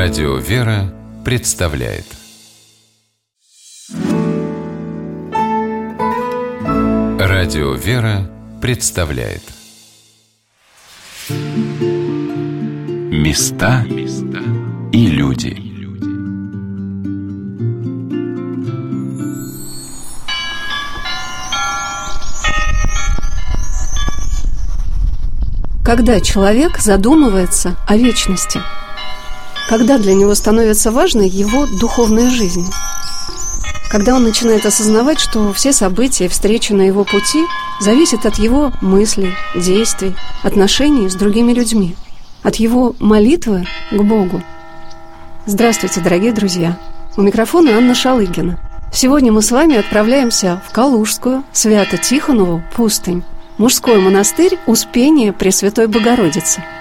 [0.00, 2.06] Радио «Вера» представляет.
[7.18, 8.30] Радио «Вера»
[8.62, 9.42] представляет.
[13.10, 13.84] Места
[14.92, 15.56] и люди.
[25.84, 28.60] Когда человек задумывается о вечности–
[29.68, 32.66] когда для него становится важной его духовная жизнь.
[33.90, 37.44] Когда он начинает осознавать, что все события встречи на его пути
[37.80, 41.96] зависят от его мыслей, действий, отношений с другими людьми,
[42.42, 44.42] от его молитвы к Богу.
[45.46, 46.78] Здравствуйте, дорогие друзья!
[47.16, 48.58] У микрофона Анна Шалыгина.
[48.92, 53.22] Сегодня мы с вами отправляемся в Калужскую, Свято-Тихонову, пустынь,
[53.58, 56.62] мужской монастырь Успения Пресвятой Богородицы–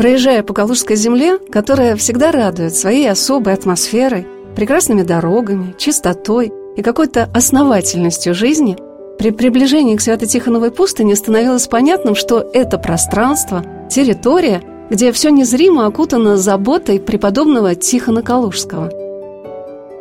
[0.00, 7.28] Проезжая по Калужской земле, которая всегда радует своей особой атмосферой, прекрасными дорогами, чистотой и какой-то
[7.34, 8.78] основательностью жизни,
[9.18, 16.38] при приближении к Свято-Тихоновой пустыне становилось понятным, что это пространство, территория, где все незримо окутано
[16.38, 18.90] заботой преподобного Тихона Калужского.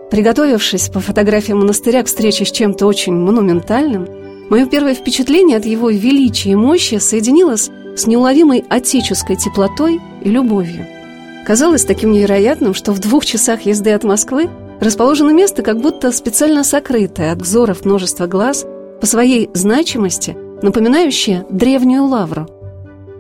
[0.09, 4.07] Приготовившись по фотографии монастыря к встрече с чем-то очень монументальным,
[4.49, 10.87] мое первое впечатление от его величия и мощи соединилось с неуловимой отеческой теплотой и любовью.
[11.45, 16.63] Казалось таким невероятным, что в двух часах езды от Москвы расположено место, как будто специально
[16.63, 18.65] сокрытое от взоров множества глаз,
[19.01, 22.47] по своей значимости, напоминающее древнюю лавру.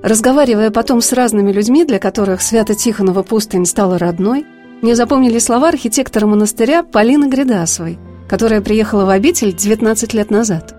[0.03, 4.45] Разговаривая потом с разными людьми, для которых Свято-Тихонова пустынь стала родной,
[4.81, 7.97] мне запомнили слова архитектора монастыря Полины Гридасовой,
[8.29, 10.75] которая приехала в обитель 19 лет назад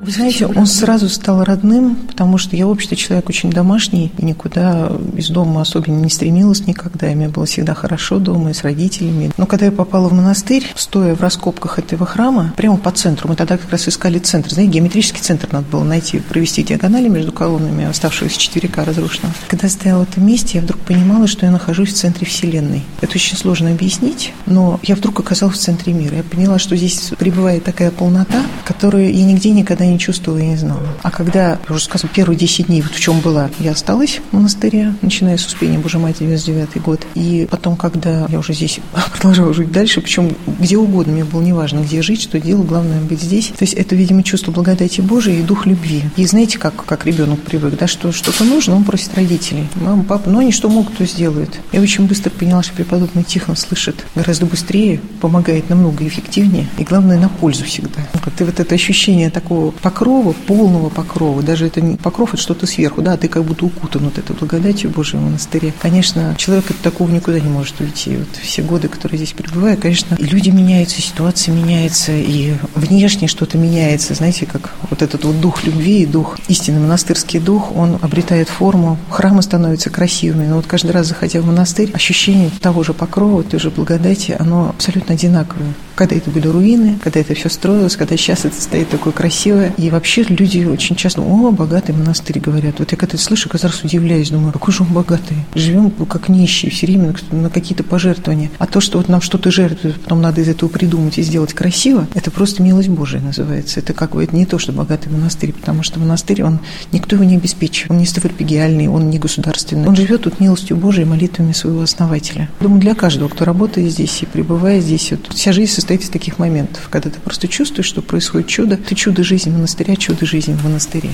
[0.00, 4.24] вы знаете, он сразу стал родным, потому что я, в общем-то, человек очень домашний, и
[4.24, 8.62] никуда из дома особенно не стремилась никогда, и мне было всегда хорошо дома и с
[8.62, 9.30] родителями.
[9.36, 13.36] Но когда я попала в монастырь, стоя в раскопках этого храма, прямо по центру, мы
[13.36, 17.84] тогда как раз искали центр, знаете, геометрический центр надо было найти, провести диагонали между колоннами
[17.84, 19.34] оставшегося 4К разрушенного.
[19.48, 22.84] Когда стояла в этом месте, я вдруг понимала, что я нахожусь в центре Вселенной.
[23.02, 26.16] Это очень сложно объяснить, но я вдруг оказалась в центре мира.
[26.16, 30.82] Я поняла, что здесь пребывает такая полнота, которую я нигде никогда чувствовала и не знала.
[31.02, 34.94] А когда, уже сказала, первые 10 дней, вот в чем была, я осталась в монастыре,
[35.02, 37.06] начиная с Успения Божьей Матери, 99 год.
[37.14, 38.80] И потом, когда я уже здесь
[39.12, 43.22] продолжала жить дальше, причем где угодно, мне было неважно, где жить, что делать, главное быть
[43.22, 43.48] здесь.
[43.48, 46.02] То есть это, видимо, чувство благодати Божией и дух любви.
[46.16, 49.68] И знаете, как, как ребенок привык, да, что что-то нужно, он просит родителей.
[49.76, 51.58] Мама, папа, ну они что могут, то сделают.
[51.72, 57.18] Я очень быстро поняла, что преподобный Тихон слышит гораздо быстрее, помогает намного эффективнее и, главное,
[57.18, 58.00] на пользу всегда.
[58.36, 63.02] Ты вот это ощущение такого покрова, полного покрова, даже это не покров, это что-то сверху,
[63.02, 65.72] да, ты как будто укутан вот этой благодатью Божьей в монастыре.
[65.80, 68.16] Конечно, человек от такого никуда не может уйти.
[68.16, 74.14] Вот все годы, которые здесь пребываю, конечно, люди меняются, ситуация меняется, и внешне что-то меняется,
[74.14, 78.98] знаете, как вот этот вот дух любви и дух, истинный монастырский дух, он обретает форму,
[79.08, 83.60] храмы становятся красивыми, но вот каждый раз, заходя в монастырь, ощущение того же покрова, той
[83.60, 85.74] же благодати, оно абсолютно одинаковое.
[85.94, 89.90] Когда это были руины, когда это все строилось, когда сейчас это стоит такое красивое, и
[89.90, 92.78] вообще люди очень часто, о, богатый монастырь, говорят.
[92.78, 95.36] Вот я когда это слышу, каждый раз удивляюсь, думаю, какой же он богатый.
[95.54, 98.50] Живем как нищие, все время на какие-то пожертвования.
[98.58, 102.06] А то, что вот нам что-то жертвуют, потом надо из этого придумать и сделать красиво,
[102.14, 103.80] это просто милость Божия называется.
[103.80, 106.60] Это как бы это не то, что богатый монастырь, потому что монастырь, он
[106.92, 107.90] никто его не обеспечивает.
[107.90, 109.88] Он не ставропигиальный, он не государственный.
[109.88, 112.48] Он живет тут милостью Божией, молитвами своего основателя.
[112.60, 116.38] Думаю, для каждого, кто работает здесь и пребывает здесь, вот, вся жизнь состоит из таких
[116.38, 118.76] моментов, когда ты просто чувствуешь, что происходит чудо.
[118.76, 121.10] Ты чудо жизни монастыря, чудо жизни в монастыре.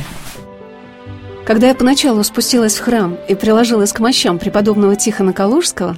[1.44, 5.96] Когда я поначалу спустилась в храм и приложилась к мощам преподобного Тихона Калужского,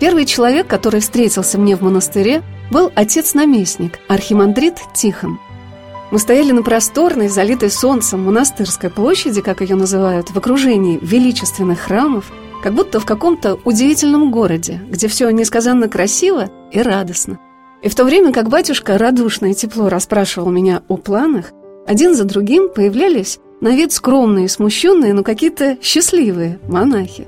[0.00, 5.38] первый человек, который встретился мне в монастыре, был отец-наместник, архимандрит Тихон.
[6.10, 12.32] Мы стояли на просторной, залитой солнцем монастырской площади, как ее называют, в окружении величественных храмов,
[12.62, 17.38] как будто в каком-то удивительном городе, где все несказанно красиво и радостно.
[17.82, 21.52] И в то время как батюшка радушно и тепло расспрашивал меня о планах,
[21.88, 27.26] один за другим появлялись на вид скромные, смущенные, но какие-то счастливые монахи.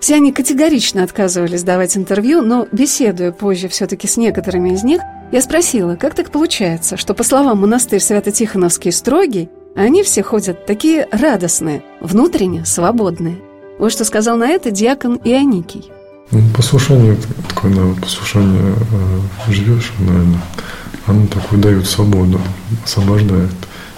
[0.00, 5.40] Все они категорично отказывались давать интервью, но, беседуя позже все-таки с некоторыми из них, я
[5.40, 11.84] спросила, как так получается, что, по словам монастырь Свято-Тихоновский строгий, они все ходят такие радостные,
[12.00, 13.36] внутренне свободные.
[13.78, 15.84] Вот что сказал на это диакон Ионикий.
[16.32, 17.16] Ну, послушание
[17.48, 18.74] такое, да, послушание
[19.48, 20.40] э, живешь, наверное,
[21.06, 22.40] оно такое дает свободу,
[22.84, 23.50] освобождает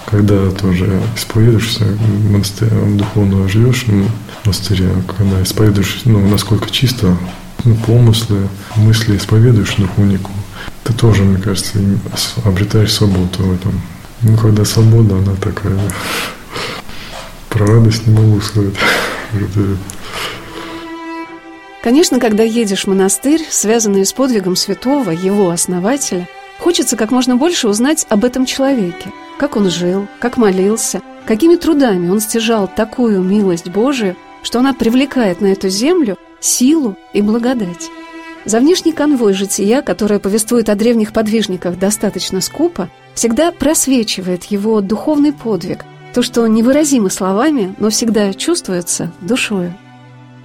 [0.07, 1.85] когда тоже исповедуешься,
[2.31, 7.17] монастырь, духовно живешь в монастыре, когда исповедуешь, ну, насколько чисто
[7.65, 10.31] ну, помыслы, мысли исповедуешь духовнику,
[10.85, 11.79] ты тоже, мне кажется,
[12.45, 13.81] обретаешь свободу в этом.
[14.23, 15.79] Ну, когда свобода, она такая,
[17.49, 18.75] про радость не могу сказать.
[21.83, 26.29] Конечно, когда едешь в монастырь, связанный с подвигом святого, его основателя,
[26.63, 32.09] хочется как можно больше узнать об этом человеке, как он жил, как молился, какими трудами
[32.09, 37.91] он стяжал такую милость Божию, что она привлекает на эту землю силу и благодать.
[38.45, 45.33] За внешний конвой жития, которое повествует о древних подвижниках достаточно скупо, всегда просвечивает его духовный
[45.33, 49.75] подвиг, то, что невыразимо словами, но всегда чувствуется душою.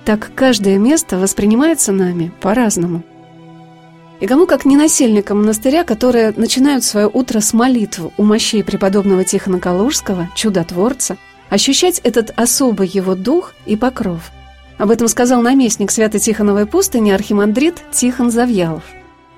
[0.05, 3.03] Так каждое место воспринимается нами по-разному.
[4.19, 9.23] И кому как не насельникам монастыря, которые начинают свое утро с молитв у мощей преподобного
[9.23, 11.17] Тихона Калужского, чудотворца,
[11.49, 14.31] ощущать этот особый его дух и покров.
[14.77, 18.83] Об этом сказал наместник Свято-Тихоновой пустыни архимандрит Тихон Завьялов.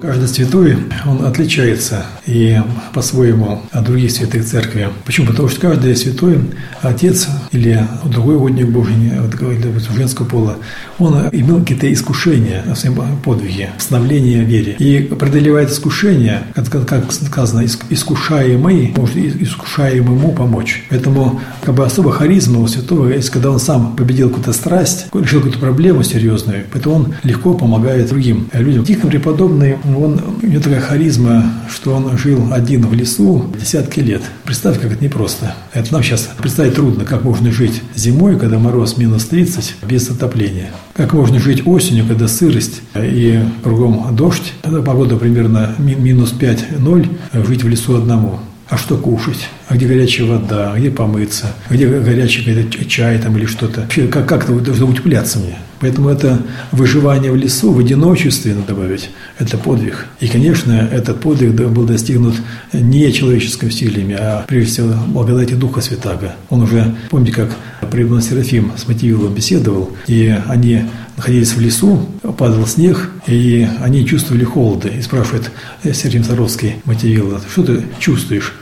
[0.02, 2.58] Каждый святой, он отличается и
[2.94, 4.88] по-своему от других святых церкви.
[5.06, 5.28] Почему?
[5.28, 6.40] Потому что каждый святой,
[6.82, 10.56] отец или другой угодник Божий, или женского пола,
[11.00, 14.78] он имел какие-то искушения в своем подвиге, становление вере.
[14.80, 20.86] И преодолевает искушения, как сказано, искушаемый, может искушаемому помочь.
[20.90, 25.40] Поэтому как бы особо харизма у святого есть, когда он сам победил какую-то страсть, решил
[25.40, 28.86] какую-то проблему серьезную, поэтому он легко помогает другим людям.
[28.86, 34.22] Тихо преподобный он, у него такая харизма, что он жил один в лесу десятки лет.
[34.44, 35.56] Представь, как это непросто.
[35.74, 40.72] Это нам сейчас представить трудно, как можно жить зимой, когда мороз минус 30, без отопления.
[40.96, 47.64] Как можно жить осенью, когда сырость и кругом дождь, когда погода примерно минус 5-0, жить
[47.64, 48.40] в лесу одному.
[48.70, 49.48] А что кушать?
[49.68, 50.74] А где горячая вода?
[50.74, 51.48] А где помыться?
[51.70, 53.82] А где горячий чай там или что-то?
[53.82, 55.58] Вообще, как, как это должно утепляться мне?
[55.80, 56.42] Поэтому это
[56.72, 60.08] выживание в лесу, в одиночестве, надо добавить, это подвиг.
[60.20, 62.36] И, конечно, этот подвиг был достигнут
[62.74, 66.36] не человеческими усилиями, а прежде всего благодати Духа Святаго.
[66.50, 67.56] Он уже, помните, как
[67.92, 70.84] преподобный Серафим с Мативилом беседовал, и они
[71.18, 74.90] находились в лесу, падал снег, и они чувствовали холоды.
[74.98, 75.52] И спрашивает
[75.84, 78.54] Серафим Саровский Мативила, что ты чувствуешь?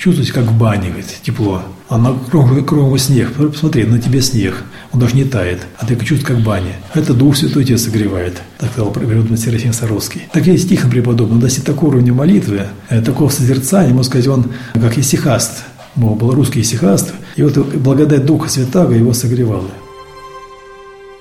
[0.00, 1.60] Чувствуете, как в бане, говорит, тепло.
[1.90, 3.34] А на кругом снег.
[3.34, 4.64] Посмотри, на тебе снег.
[4.92, 5.60] Он даже не тает.
[5.76, 6.76] А ты чувствуешь, как в бане.
[6.94, 8.40] Это Дух Святой тебя согревает.
[8.56, 10.22] Так сказал преподобный Серафим Саровский.
[10.32, 11.34] Так и стих преподобный.
[11.34, 15.64] Он достиг такого уровня молитвы, э, такого созерцания, можно сказать, он как исихаст.
[15.96, 17.12] Мол, был русский исихаст.
[17.36, 19.68] И вот благодать Духа Святаго его согревала.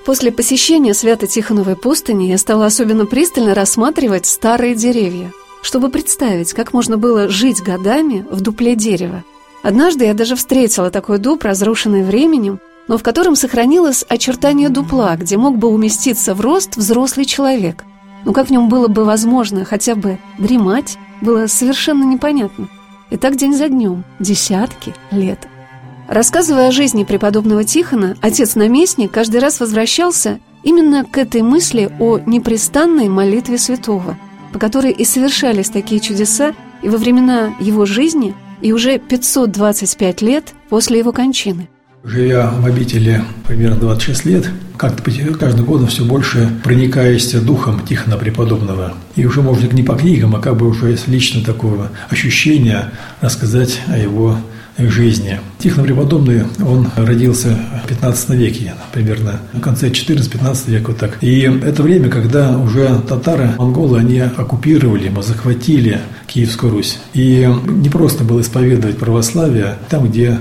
[0.05, 6.97] После посещения Свято-Тихоновой пустыни я стала особенно пристально рассматривать старые деревья– чтобы представить, как можно
[6.97, 9.23] было жить годами в дупле дерева.
[9.61, 15.37] Однажды я даже встретила такой дуб, разрушенный временем, но в котором сохранилось очертание дупла, где
[15.37, 17.83] мог бы уместиться в рост взрослый человек.
[18.25, 22.67] Но как в нем было бы возможно хотя бы дремать, было совершенно непонятно.
[23.09, 25.47] И так день за днем, десятки лет.
[26.07, 33.09] Рассказывая о жизни преподобного Тихона, отец-наместник каждый раз возвращался именно к этой мысли о непрестанной
[33.09, 34.17] молитве святого–
[34.51, 40.53] по которой и совершались такие чудеса и во времена его жизни, и уже 525 лет
[40.69, 41.69] после его кончины.
[42.03, 45.03] Живя в обители примерно 26 лет, как-то
[45.37, 48.93] каждым годом все больше проникаясь духом Тихона Преподобного.
[49.17, 53.97] И уже, может, не по книгам, а как бы уже лично такого ощущения рассказать о
[53.97, 54.37] его
[54.79, 55.39] жизни.
[55.57, 61.17] Тихон Преподобный, он родился в 15 веке, примерно в конце 14-15 века, вот так.
[61.21, 66.99] И это время, когда уже татары, монголы, они оккупировали, захватили Киевскую Русь.
[67.13, 70.39] И не просто было исповедовать православие там, где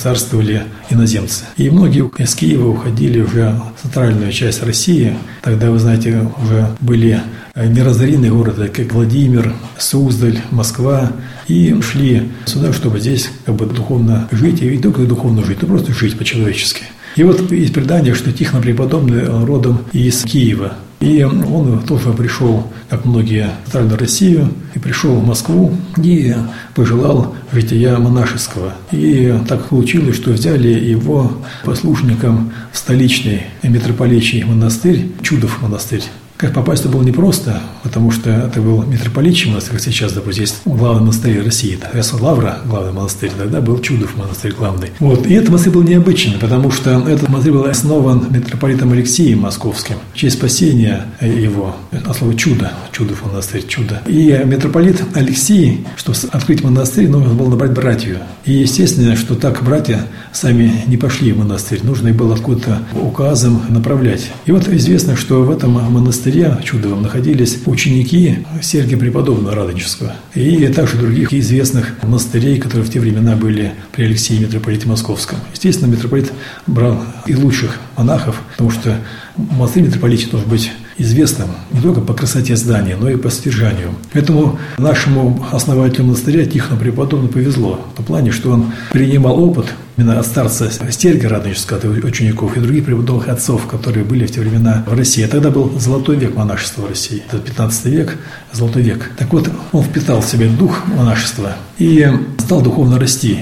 [0.00, 1.44] царствовали иноземцы.
[1.56, 5.16] И многие из Киева уходили уже в центральную часть России.
[5.42, 7.20] Тогда, вы знаете, уже были
[7.56, 11.10] неразоренные города, как Владимир, Суздаль, Москва,
[11.50, 15.68] и шли сюда, чтобы здесь как бы духовно жить, и не только духовно жить, но
[15.68, 16.84] просто жить по-человечески.
[17.16, 20.74] И вот есть предание, что Тихон Преподобный родом из Киева.
[21.00, 26.34] И он тоже пришел, как многие, в Центральную Россию, и пришел в Москву, и
[26.74, 28.74] пожелал жития монашеского.
[28.92, 31.32] И так получилось, что взяли его
[31.64, 36.04] послушником столичный митрополичий монастырь, Чудов монастырь,
[36.40, 41.02] Как попасть было непросто, потому что это был митрополит монастырь, как сейчас, допустим, есть главный
[41.02, 41.76] монастырь России.
[41.76, 44.88] Тогда Лавра, главный монастырь, тогда был Чудов монастырь главный.
[45.00, 45.26] Вот.
[45.26, 50.16] И этот монастырь был необычный, потому что этот монастырь был основан митрополитом Алексеем Московским в
[50.16, 54.00] честь спасения его, от слова чудо, Чудов монастырь, чудо.
[54.06, 58.16] И митрополит Алексей, чтобы открыть монастырь, нужно было набрать братью.
[58.46, 64.30] И естественно, что так братья сами не пошли в монастырь, нужно было откуда-то указом направлять.
[64.46, 66.29] И вот известно, что в этом монастыре
[66.62, 73.36] чудовом находились ученики Сергия Преподобного Радонежского и также других известных монастырей, которые в те времена
[73.36, 75.38] были при Алексее митрополите Московском.
[75.52, 76.32] Естественно, митрополит
[76.66, 78.96] брал и лучших монахов, потому что
[79.36, 83.94] монастырь митрополите должен быть известным не только по красоте здания, но и по содержанию.
[84.12, 89.66] Поэтому нашему основателю монастыря Тихону Преподобному повезло в том плане, что он принимал опыт
[90.00, 94.40] именно от старца Стерга Радонежского, от учеников и других преподобных отцов, которые были в те
[94.40, 95.26] времена в России.
[95.26, 97.22] Тогда был золотой век монашества в России.
[97.28, 98.16] Это 15 век,
[98.50, 99.10] золотой век.
[99.18, 103.38] Так вот, он впитал в себя дух монашества и стал духовно расти.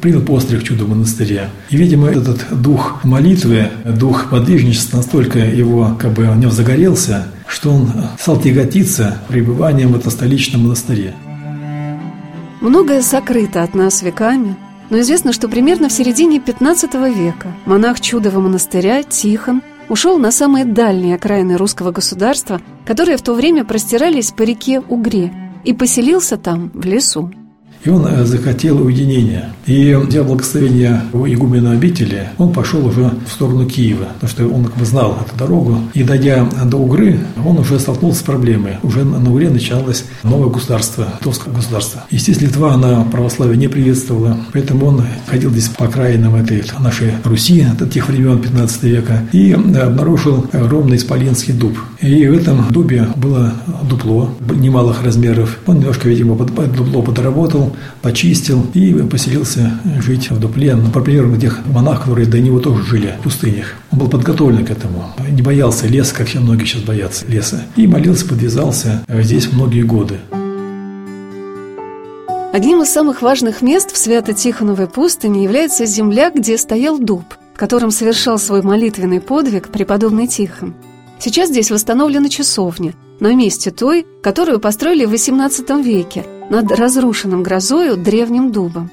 [0.00, 1.48] Принял постриг чудо монастыря.
[1.68, 7.70] И, видимо, этот дух молитвы, дух подвижничества настолько его, как бы, в нем загорелся, что
[7.70, 11.14] он стал тяготиться пребыванием в этом столичном монастыре.
[12.60, 14.56] Многое сокрыто от нас веками–
[14.90, 20.64] но известно, что примерно в середине 15 века монах Чудова монастыря Тихон ушел на самые
[20.64, 25.32] дальние окраины русского государства, которые в то время простирались по реке Угре,
[25.64, 27.30] и поселился там, в лесу.
[27.84, 29.52] И он э, захотел уединения.
[29.66, 34.64] И, взяв благословение у игумена обители, он пошел уже в сторону Киева, потому что он
[34.64, 35.78] как бы знал эту дорогу.
[35.94, 38.78] И, дойдя до Угры, он уже столкнулся с проблемой.
[38.82, 42.04] Уже на Угре началось новое государство, литовское государство.
[42.10, 47.64] Естественно, Литва, она православие не приветствовала, поэтому он ходил здесь по окраинам этой нашей Руси,
[47.78, 51.78] от тех времен 15 века, и обнаружил огромный исполинский дуб.
[52.00, 53.52] И в этом дубе было
[53.88, 55.58] дупло немалых размеров.
[55.66, 57.69] Он немножко, видимо, под дупло подработал,
[58.02, 62.82] почистил и поселился жить в дупле, ну, по примеру тех монахов, которые до него тоже
[62.84, 63.74] жили в пустынях.
[63.90, 67.86] Он был подготовлен к этому, не боялся леса, как все многие сейчас боятся леса, и
[67.86, 70.18] молился, подвязался здесь многие годы.
[72.52, 77.22] Одним из самых важных мест в Свято-Тихоновой пустыне является земля, где стоял дуб,
[77.54, 80.74] в котором совершал свой молитвенный подвиг преподобный Тихон.
[81.20, 87.96] Сейчас здесь восстановлена часовня, на месте той, которую построили в XVIII веке– над разрушенным грозою
[87.96, 88.90] древним дубом.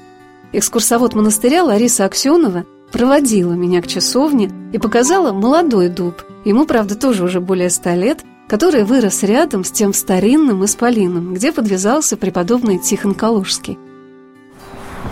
[0.52, 7.24] Экскурсовод монастыря Лариса Аксенова проводила меня к часовне и показала молодой дуб, ему, правда, тоже
[7.24, 13.12] уже более ста лет, который вырос рядом с тем старинным исполином, где подвязался преподобный Тихон
[13.12, 13.76] Калужский.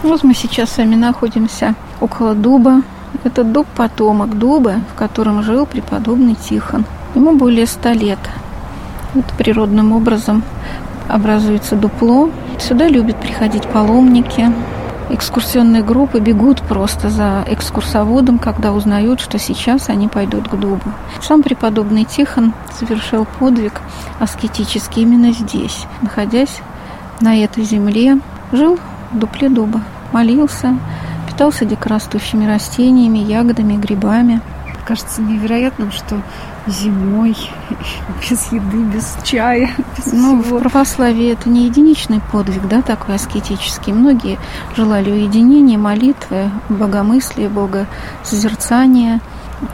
[0.03, 2.83] Вот мы сейчас с вами находимся около дуба.
[3.25, 6.87] Это дуб потомок дуба, в котором жил преподобный Тихон.
[7.17, 8.19] Ему более ста лет.
[9.15, 10.43] Вот природным образом
[11.09, 12.29] образуется дупло.
[12.61, 14.53] Сюда любят приходить паломники.
[15.09, 20.93] Экскурсионные группы бегут просто за экскурсоводом, когда узнают, что сейчас они пойдут к дубу.
[21.23, 23.81] Сам преподобный Тихон совершил подвиг
[24.21, 26.61] аскетический именно здесь, находясь
[27.23, 28.21] на этой земле,
[28.53, 28.79] жил
[29.13, 29.81] в дупле дуба,
[30.13, 30.77] молился,
[31.27, 34.43] питался дикорастущими растениями, ягодами, грибами.
[34.85, 36.21] Кажется невероятным, что
[36.67, 37.37] зимой,
[38.31, 40.59] без еды, без чая, без Ну, всего.
[40.59, 43.93] в православии это не единичный подвиг, да, такой аскетический.
[43.93, 44.39] Многие
[44.77, 49.21] желали уединения, молитвы, богомыслия, богосозерцания–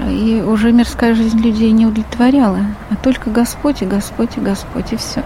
[0.08, 2.60] и уже мирская жизнь людей не удовлетворяла,
[2.90, 5.22] а только Господь и Господь и Господь, и все.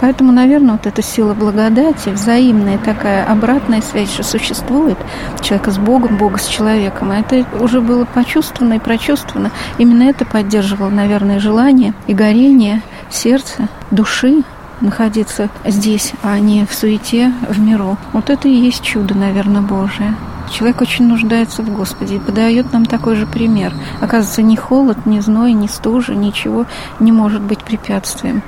[0.00, 4.98] Поэтому, наверное, вот эта сила благодати, взаимная такая обратная связь, что существует
[5.40, 9.50] человека с Богом, Бога с человеком, это уже было почувствовано и прочувствовано.
[9.78, 14.42] Именно это поддерживало, наверное, желание и горение сердца, души
[14.80, 17.96] находиться здесь, а не в суете, в миру.
[18.12, 20.14] Вот это и есть чудо, наверное, Божие.
[20.52, 23.72] Человек очень нуждается в Господе и подает нам такой же пример.
[24.00, 26.66] Оказывается, ни холод, ни зной, ни стужа, ничего
[26.98, 28.42] не может быть препятствием.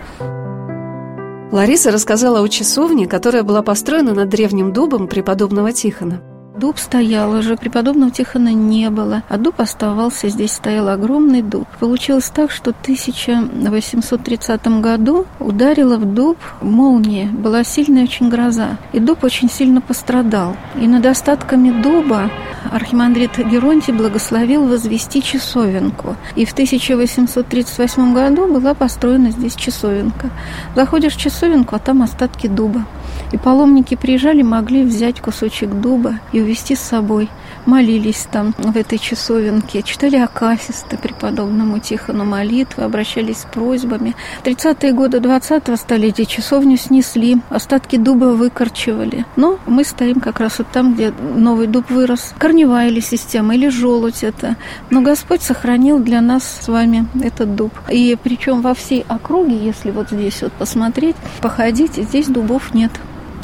[1.52, 6.20] Лариса рассказала о часовне, которая была построена над древним дубом преподобного Тихона.
[6.62, 11.66] Дуб стоял уже, преподобного Тихона не было, а дуб оставался, здесь стоял огромный дуб.
[11.80, 19.00] Получилось так, что в 1830 году ударила в дуб молния, была сильная очень гроза, и
[19.00, 20.56] дуб очень сильно пострадал.
[20.80, 22.30] И над остатками дуба
[22.70, 26.14] архимандрит Геронтий благословил возвести часовенку.
[26.36, 30.30] И в 1838 году была построена здесь часовенка.
[30.76, 32.84] Заходишь в часовенку, а там остатки дуба.
[33.32, 37.28] И паломники приезжали, могли взять кусочек дуба и увезти с собой
[37.66, 44.14] молились там в этой часовенке, читали акафисты преподобному Тихону молитвы, обращались с просьбами.
[44.42, 49.24] В 30-е годы 20-го столетия часовню снесли, остатки дуба выкорчевали.
[49.36, 52.34] Но мы стоим как раз вот там, где новый дуб вырос.
[52.38, 54.56] Корневая или система, или желудь это.
[54.90, 57.72] Но Господь сохранил для нас с вами этот дуб.
[57.90, 62.90] И причем во всей округе, если вот здесь вот посмотреть, походить, здесь дубов нет.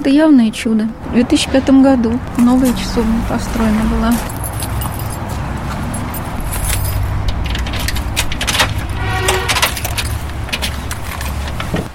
[0.00, 0.88] Это явное чудо.
[1.10, 4.14] В 2005 году новая часовня построена была.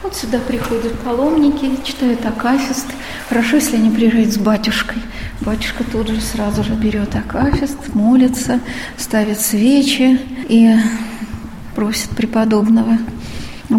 [0.03, 2.87] Вот сюда приходят паломники, читают акафист.
[3.29, 5.01] Хорошо, если они приезжают с батюшкой.
[5.39, 8.59] Батюшка тут же сразу же берет акафист, молится,
[8.97, 10.19] ставит свечи
[10.49, 10.75] и
[11.73, 12.97] просит преподобного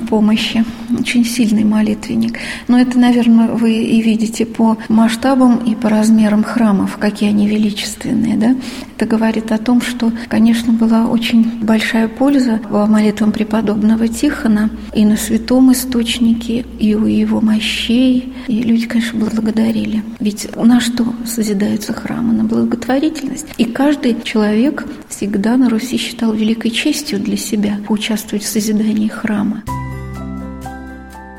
[0.09, 0.65] помощи.
[0.99, 2.39] Очень сильный молитвенник.
[2.69, 8.37] Но это, наверное, вы и видите по масштабам и по размерам храмов, какие они величественные.
[8.37, 8.57] Да?
[8.97, 15.05] Это говорит о том, что, конечно, была очень большая польза во молитвам преподобного Тихона и
[15.05, 18.33] на святом источнике, и у его мощей.
[18.47, 20.03] И люди, конечно, благодарили.
[20.21, 22.33] Ведь на что созидаются храмы?
[22.35, 23.47] На благотворительность.
[23.59, 29.63] И каждый человек всегда на Руси считал великой честью для себя поучаствовать в созидании храма.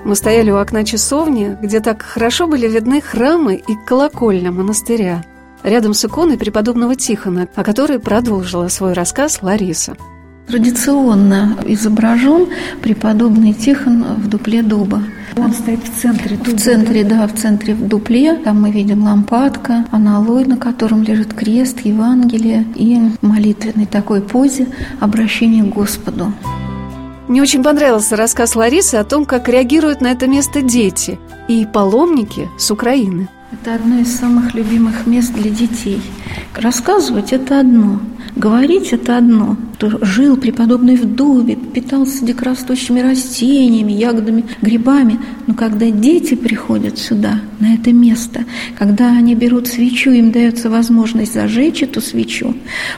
[0.05, 5.23] Мы стояли у окна часовни, где так хорошо были видны храмы и колокольня монастыря,
[5.63, 9.97] рядом с иконой преподобного Тихона, о которой продолжила свой рассказ Лариса.
[10.45, 12.49] Традиционно изображен
[12.83, 15.01] преподобный Тихон в дупле дуба.
[15.37, 16.37] Он стоит в центре.
[16.37, 18.35] В центре, да, в центре в дупле.
[18.35, 24.67] Там мы видим лампадка, аналой, на котором лежит крест, Евангелие и молитвенной такой позе
[24.99, 26.31] обращение к Господу.
[27.27, 32.49] Мне очень понравился рассказ Ларисы о том, как реагируют на это место дети и паломники
[32.57, 33.29] с Украины.
[33.61, 36.01] Это одно из самых любимых мест для детей.
[36.53, 38.01] Рассказывать– это одно,
[38.35, 39.55] говорить– это одно.
[39.75, 45.19] Кто жил преподобный в дубе, питался дикорастущими растениями, ягодами, грибами.
[45.47, 48.43] Но когда дети приходят сюда, на это место,
[48.77, 52.55] когда они берут свечу, им дается возможность зажечь эту свечу,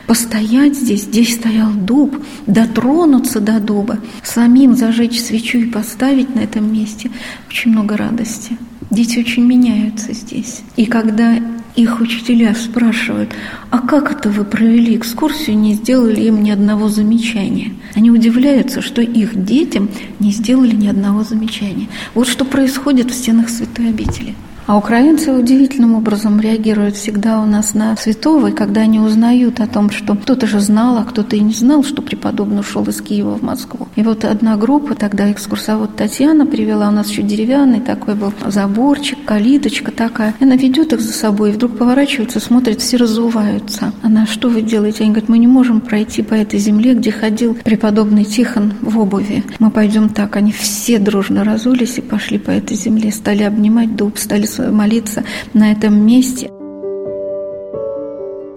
[0.07, 6.71] постоять здесь, здесь стоял дуб, дотронуться до дуба, самим зажечь свечу и поставить на этом
[6.71, 7.11] месте,
[7.47, 8.57] очень много радости.
[8.89, 10.61] Дети очень меняются здесь.
[10.75, 11.39] И когда
[11.75, 13.29] их учителя спрашивают,
[13.69, 17.73] а как это вы провели экскурсию, не сделали им ни одного замечания?
[17.95, 21.87] Они удивляются, что их детям не сделали ни одного замечания.
[22.13, 24.35] Вот что происходит в стенах святой обители–
[24.67, 29.67] а украинцы удивительным образом реагируют всегда у нас на святого, и когда они узнают о
[29.67, 33.35] том, что кто-то же знал, а кто-то и не знал, что преподобный ушел из Киева
[33.35, 33.87] в Москву.
[33.95, 39.23] И вот одна группа, тогда экскурсовод Татьяна привела, у нас еще деревянный такой был заборчик,
[39.23, 40.35] калиточка такая.
[40.41, 43.93] Она ведет их за собой, и вдруг поворачивается, смотрит, все разуваются.
[44.03, 45.03] Она, что вы делаете?
[45.03, 49.45] Они говорят, мы не можем пройти по этой земле, где ходил преподобный Тихон в обуви.
[49.59, 50.35] Мы пойдем так.
[50.35, 55.71] Они все дружно разулись и пошли по этой земле, стали обнимать дуб, стали молиться на
[55.71, 56.51] этом месте.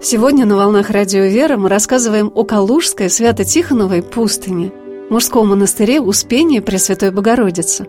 [0.03, 4.71] Сегодня на «Волнах Радио Вера» мы рассказываем о Калужской Свято-Тихоновой пустыне,
[5.11, 7.85] мужском монастыре Успения Пресвятой Богородицы.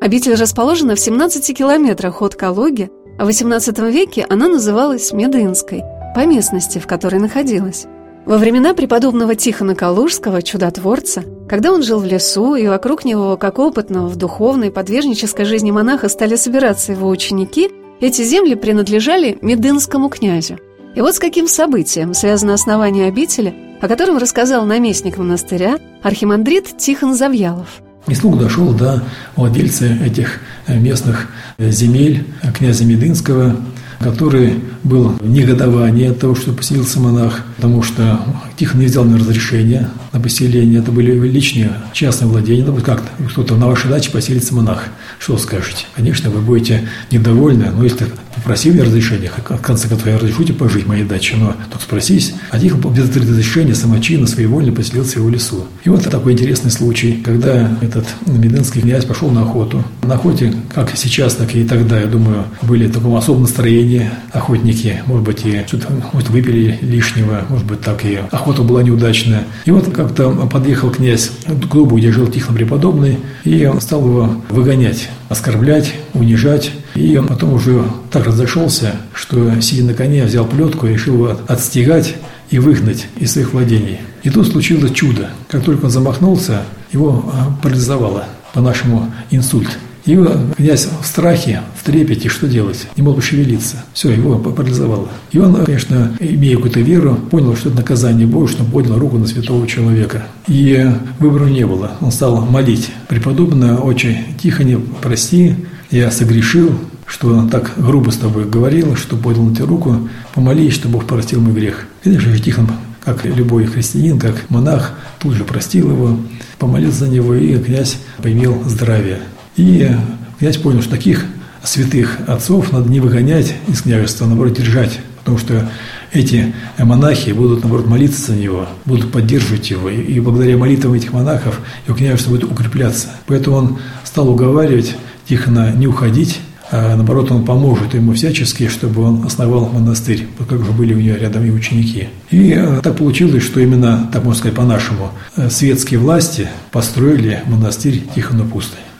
[0.00, 5.82] Обитель расположена в 17 километрах от Калуги, а в XVIII веке она называлась Медынской,
[6.16, 7.86] по местности, в которой находилась.
[8.24, 13.58] Во времена преподобного Тихона Калужского, чудотворца, когда он жил в лесу, и вокруг него, как
[13.58, 20.58] опытного в духовной, подвижнической жизни монаха, стали собираться его ученики, эти земли принадлежали Медынскому князю.
[20.94, 27.14] И вот с каким событием связано основание обители, о котором рассказал наместник монастыря архимандрит Тихон
[27.14, 27.82] Завьялов.
[28.06, 29.02] И слух дошел до
[29.34, 32.24] владельца этих местных земель,
[32.56, 33.56] князя Медынского,
[34.02, 38.20] который был в негодовании от того, что поселился монах, потому что
[38.56, 40.80] Тихон не взял на разрешение на поселение.
[40.80, 42.64] Это были личные частные владения.
[42.64, 44.84] Ну, как кто-то на вашей даче поселится монах.
[45.18, 45.86] Что скажете?
[45.96, 50.88] Конечно, вы будете недовольны, но если попросили разрешения, в конце концов, я разрешите пожить в
[50.88, 52.34] моей даче, но только спросись.
[52.50, 55.66] А Тихон без разрешения самочинно, своевольно поселился его лесу.
[55.84, 59.84] И вот такой интересный случай, когда этот медынский князь пошел на охоту.
[60.02, 65.02] На охоте, как сейчас, так и тогда, я думаю, были в таком особом настроении охотники,
[65.06, 69.44] может быть, и что-то может, выпили лишнего, может быть, так и охота была неудачная.
[69.64, 74.34] И вот как-то подъехал князь к клубу, где жил Тихон Преподобный, и он стал его
[74.48, 76.72] выгонять, оскорблять, унижать.
[76.94, 81.38] И он потом уже так разошелся, что, сидя на коне, взял плетку и решил его
[81.46, 82.16] отстегать
[82.50, 84.00] и выгнать из своих владений.
[84.22, 85.30] И тут случилось чудо.
[85.48, 86.62] Как только он замахнулся,
[86.92, 89.78] его а, парализовало, по-нашему инсульт.
[90.04, 90.18] И
[90.56, 92.88] князь в страхе, в трепете, что делать?
[92.96, 93.84] Не мог пошевелиться.
[93.92, 95.08] Все, его парализовало.
[95.30, 99.26] И он, конечно, имея какую-то веру, понял, что это наказание Божье, что поднял руку на
[99.26, 100.24] святого человека.
[100.48, 101.92] И выбора не было.
[102.00, 102.90] Он стал молить.
[103.08, 105.54] Преподобная, очень тихо не прости,
[105.90, 106.72] я согрешил,
[107.06, 111.40] что так грубо с тобой говорил, что поднял на тебя руку, помолись, чтобы Бог простил
[111.40, 111.86] мой грех.
[112.02, 112.68] Конечно же, Тихон,
[113.00, 116.16] как любой христианин, как монах, тут же простил его,
[116.58, 119.20] помолился за него, и князь поимел здравие.
[119.56, 119.90] И
[120.38, 121.24] князь понял, что таких
[121.62, 125.70] святых отцов надо не выгонять из княжества, а наоборот держать, потому что
[126.12, 131.60] эти монахи будут, наоборот, молиться за него, будут поддерживать его, и благодаря молитвам этих монахов
[131.86, 133.08] его княжество будет укрепляться.
[133.26, 136.40] Поэтому он стал уговаривать Тихона не уходить,
[136.74, 141.16] а наоборот, он поможет ему всячески, чтобы он основал монастырь, как уже были у него
[141.16, 142.08] рядом и ученики.
[142.30, 148.02] И э, так получилось, что именно, так можно сказать по-нашему, э, светские власти построили монастырь
[148.14, 148.44] Тихона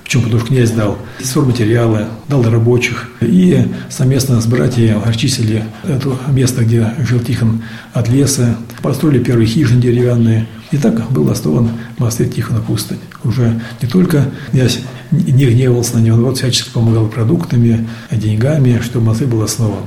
[0.05, 0.25] Почему?
[0.25, 0.99] Потому что князь дал
[1.37, 3.09] материалы, дал рабочих.
[3.21, 7.62] И совместно с братьями очистили это место, где жил Тихон
[7.93, 8.57] от леса.
[8.83, 10.47] Построили первые хижины деревянные.
[10.71, 12.99] И так был основан монастырь Тихона Пустынь.
[13.25, 19.07] Уже не только князь не гневался на него, но вот всячески помогал продуктами, деньгами, чтобы
[19.07, 19.85] монастырь был основан.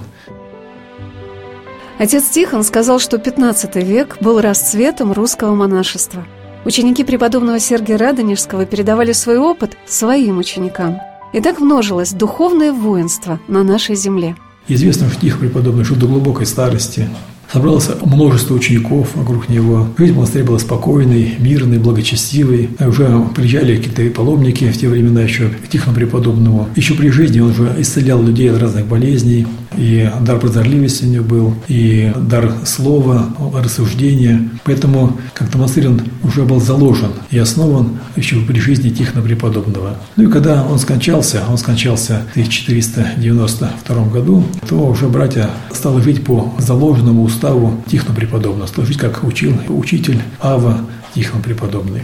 [1.97, 6.25] Отец Тихон сказал, что 15 век был расцветом русского монашества.
[6.65, 10.99] Ученики преподобного Сергия Радонежского передавали свой опыт своим ученикам.
[11.31, 14.35] И так множилось духовное воинство на нашей земле.
[14.67, 17.07] Известно, что Тихо преподобный жил до глубокой старости,
[17.55, 19.87] Собралось множество учеников вокруг него.
[19.97, 22.69] Жизнь в монастыре была спокойной, мирной, благочестивой.
[22.85, 26.67] Уже приезжали какие-то паломники в те времена еще к Тихону преподобному.
[26.75, 29.47] Еще при жизни он уже исцелял людей от разных болезней.
[29.77, 34.49] И дар прозорливости у него был, и дар слова, рассуждения.
[34.65, 39.97] Поэтому как-то монастырь он уже был заложен и основан еще при жизни Тихона преподобного.
[40.15, 46.23] Ну и когда он скончался, он скончался в 1492 году, то уже братья стали жить
[46.23, 47.44] по заложенному уставу
[47.87, 50.79] Тихона преподобного, стали жить как учил учитель Ава
[51.13, 52.03] Тихон преподобный.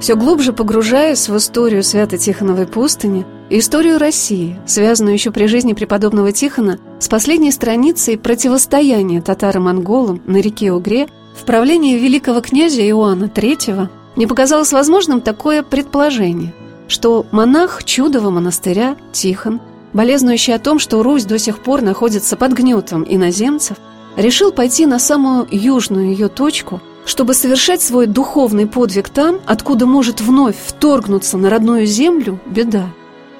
[0.00, 6.30] Все глубже погружаясь в историю Свято-Тихоновой пустыни и историю России, связанную еще при жизни преподобного
[6.30, 13.88] Тихона с последней страницей противостояния татаро-монголам на реке Угре в правлении великого князя Иоанна III,
[14.16, 16.52] не показалось возможным такое предположение,
[16.86, 19.60] что монах чудового монастыря Тихон,
[19.94, 23.78] болезнующий о том, что Русь до сих пор находится под гнетом иноземцев,
[24.16, 30.20] решил пойти на самую южную ее точку– чтобы совершать свой духовный подвиг там, откуда может
[30.20, 32.86] вновь вторгнуться на родную землю беда.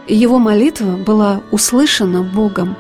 [0.07, 2.77] И его молитва была услышана Богом.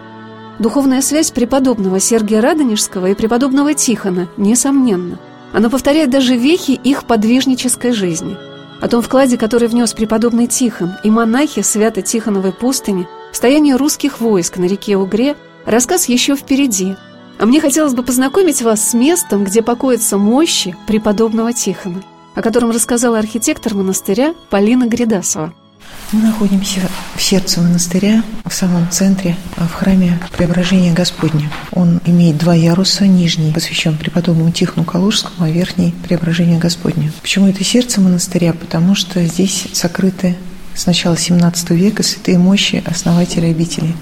[0.58, 5.18] Духовная связь преподобного Сергия Радонежского и преподобного Тихона, несомненно.
[5.52, 8.36] Она повторяет даже вехи их подвижнической жизни.
[8.80, 14.56] О том вкладе, который внес преподобный Тихон и монахи Свято-Тихоновой пустыни в стояние русских войск
[14.56, 16.94] на реке Угре, рассказ еще впереди–
[17.38, 22.02] а мне хотелось бы познакомить вас с местом, где покоятся мощи преподобного Тихона,
[22.34, 25.52] о котором рассказала архитектор монастыря Полина Гридасова.
[26.12, 26.80] Мы находимся
[27.16, 31.50] в сердце монастыря, в самом центре, в храме Преображения Господня.
[31.72, 33.06] Он имеет два яруса.
[33.06, 37.10] Нижний посвящен преподобному Тихону Калужскому, а верхний– Преображению Господня.
[37.20, 38.52] Почему это сердце монастыря?
[38.52, 40.36] Потому что здесь сокрыты
[40.74, 43.94] с начала XVII века святые мощи основателя обители,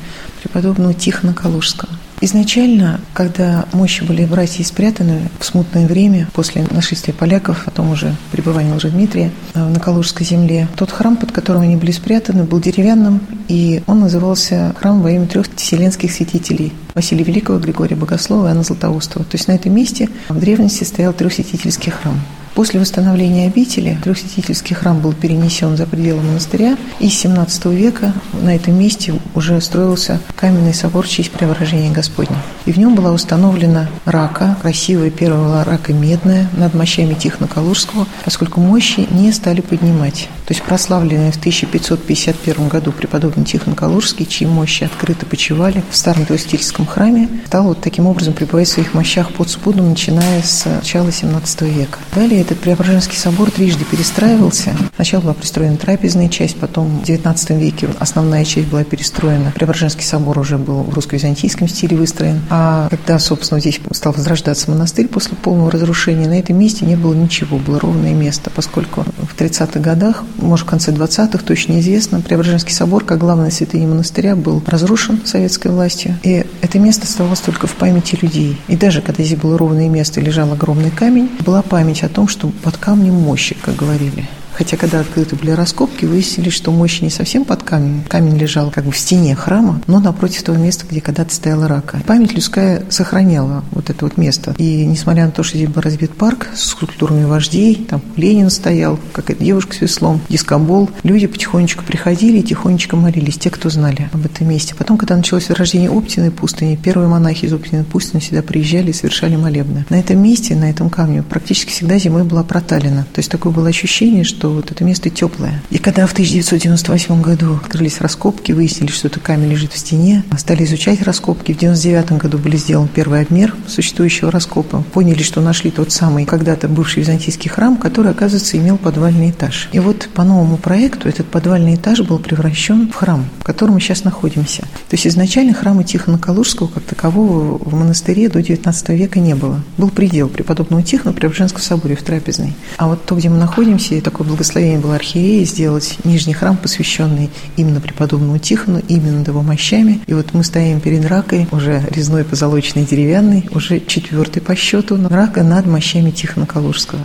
[0.42, 1.90] преподобного Тихона Калужского.
[2.24, 8.72] Изначально, когда мощи были России спрятаны в смутное время, после нашествия поляков, потом уже пребывания
[8.74, 13.82] Лжедмитрия э, на Калужской земле, тот храм, под которым они были спрятаны, был деревянным, и
[13.88, 19.24] он назывался храм во имя трех вселенских святителей– Василия Великого, Григория Богослова и Анна Златоустова.
[19.24, 22.20] То есть на этом месте в древности стоял трехсвятительский храм.
[22.54, 28.12] После восстановления обители Трехсвятительский храм был перенесен за пределы монастыря, и с 17 века
[28.42, 32.36] на этом месте уже строился каменный собор в честь преображения Господня.
[32.66, 38.60] И в нем была установлена рака, красивая первая рака медная над мощами Тихона Калужского, поскольку
[38.60, 40.28] мощи не стали поднимать.
[40.52, 46.26] То есть прославленный в 1551 году преподобный Тихон Калужский, чьи мощи открыто почивали в старом
[46.26, 51.10] Трехсвятительском храме, стал вот таким образом пребывать в своих мощах под спудом, начиная с начала
[51.10, 52.00] 17 века.
[52.14, 54.76] Далее этот Преображенский собор трижды перестраивался.
[54.94, 59.52] Сначала была пристроена трапезная часть, потом в XIX веке основная часть была перестроена.
[59.52, 62.42] Преображенский собор уже был в русско-византийском стиле выстроен.
[62.50, 67.14] А когда, собственно, здесь стал возрождаться монастырь после полного разрушения, на этом месте не было
[67.14, 72.72] ничего, было ровное место, поскольку в 30-х годах, может, в конце 20-х, точно неизвестно, Преображенский
[72.72, 76.18] собор, как главная святыня монастыря, был разрушен советской властью.
[76.22, 78.58] И это место оставалось только в памяти людей.
[78.68, 82.28] И даже когда здесь было ровное место и лежал огромный камень, была память о том,
[82.28, 84.28] что под камнем мощи, как говорили.
[84.62, 88.04] Хотя, когда открыты были раскопки, выяснили, что мощь не совсем под камнем.
[88.08, 92.00] Камень лежал как бы в стене храма, но напротив того места, где когда-то стояла рака.
[92.06, 94.54] Память людская сохраняла вот это вот место.
[94.58, 99.00] И несмотря на то, что здесь был разбит парк с скульптурами вождей, там Ленин стоял,
[99.12, 104.24] какая-то девушка с веслом, дискобол, люди потихонечку приходили и тихонечко молились, те, кто знали об
[104.24, 104.76] этом месте.
[104.78, 109.34] Потом, когда началось возрождение Оптиной пустыни, первые монахи из Оптиной пустыни сюда приезжали и совершали
[109.34, 109.86] молебны.
[109.88, 113.08] На этом месте, на этом камне практически всегда зимой была проталина.
[113.12, 115.62] То есть такое было ощущение, что вот это место теплое.
[115.70, 120.64] И когда в 1998 году открылись раскопки, выяснили, что это камень лежит в стене, стали
[120.64, 121.52] изучать раскопки.
[121.52, 124.82] В 1999 году были сделан первый обмер существующего раскопа.
[124.92, 129.68] Поняли, что нашли тот самый когда-то бывший византийский храм, который, оказывается, имел подвальный этаж.
[129.72, 133.80] И вот по новому проекту этот подвальный этаж был превращен в храм, в котором мы
[133.80, 134.62] сейчас находимся.
[134.62, 139.62] То есть изначально храма Тихона Калужского как такового в монастыре до XIX века не было.
[139.78, 142.54] Был предел преподобного Тихона в Преображенском соборе в Трапезной.
[142.76, 147.28] А вот то, где мы находимся, и такое благословение было архиереи сделать нижний храм, посвященный
[147.58, 150.00] именно преподобному Тихону, именно его мощами.
[150.06, 155.42] И вот мы стоим перед ракой, уже резной позолоченный деревянный, уже четвертый по счету, рака
[155.42, 157.02] над мощами Тихона Калужского.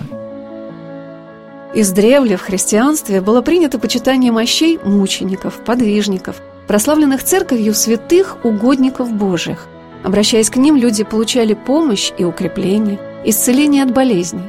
[1.76, 9.68] Издревле в христианстве было принято почитание мощей мучеников, подвижников, прославленных церковью святых угодников Божьих.
[10.06, 14.44] Обращаясь к ним, люди получали помощь и укрепление, исцеление от болезней.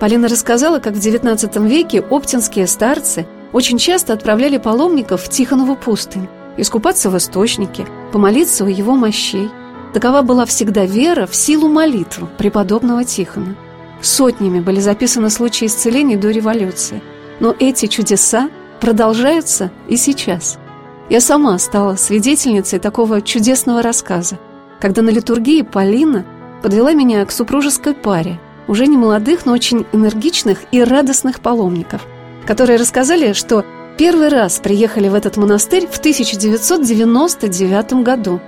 [0.00, 6.28] Полина рассказала, как в XIX веке оптинские старцы очень часто отправляли паломников в Тихонову пустынь,
[6.56, 9.50] искупаться в источнике, помолиться у его мощей.
[9.94, 13.56] Такова была всегда вера в силу молитвы преподобного Тихона–
[14.00, 17.02] Сотнями были записаны случаи исцелений до революции.
[17.40, 20.58] Но эти чудеса продолжаются и сейчас.
[21.08, 24.38] Я сама стала свидетельницей такого чудесного рассказа,
[24.80, 26.24] когда на литургии Полина
[26.62, 32.06] подвела меня к супружеской паре, уже не молодых, но очень энергичных и радостных паломников,
[32.46, 33.64] которые рассказали, что
[33.96, 38.40] первый раз приехали в этот монастырь в 1999 году.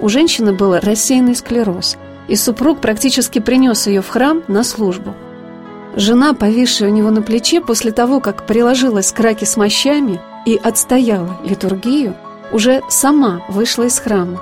[0.00, 1.96] У женщины был рассеянный склероз–
[2.28, 5.14] и супруг практически принес ее в храм на службу.
[5.96, 10.56] Жена, повисшая у него на плече после того, как приложилась к раке с мощами и
[10.56, 12.16] отстояла литургию,
[12.52, 14.40] уже сама вышла из храма,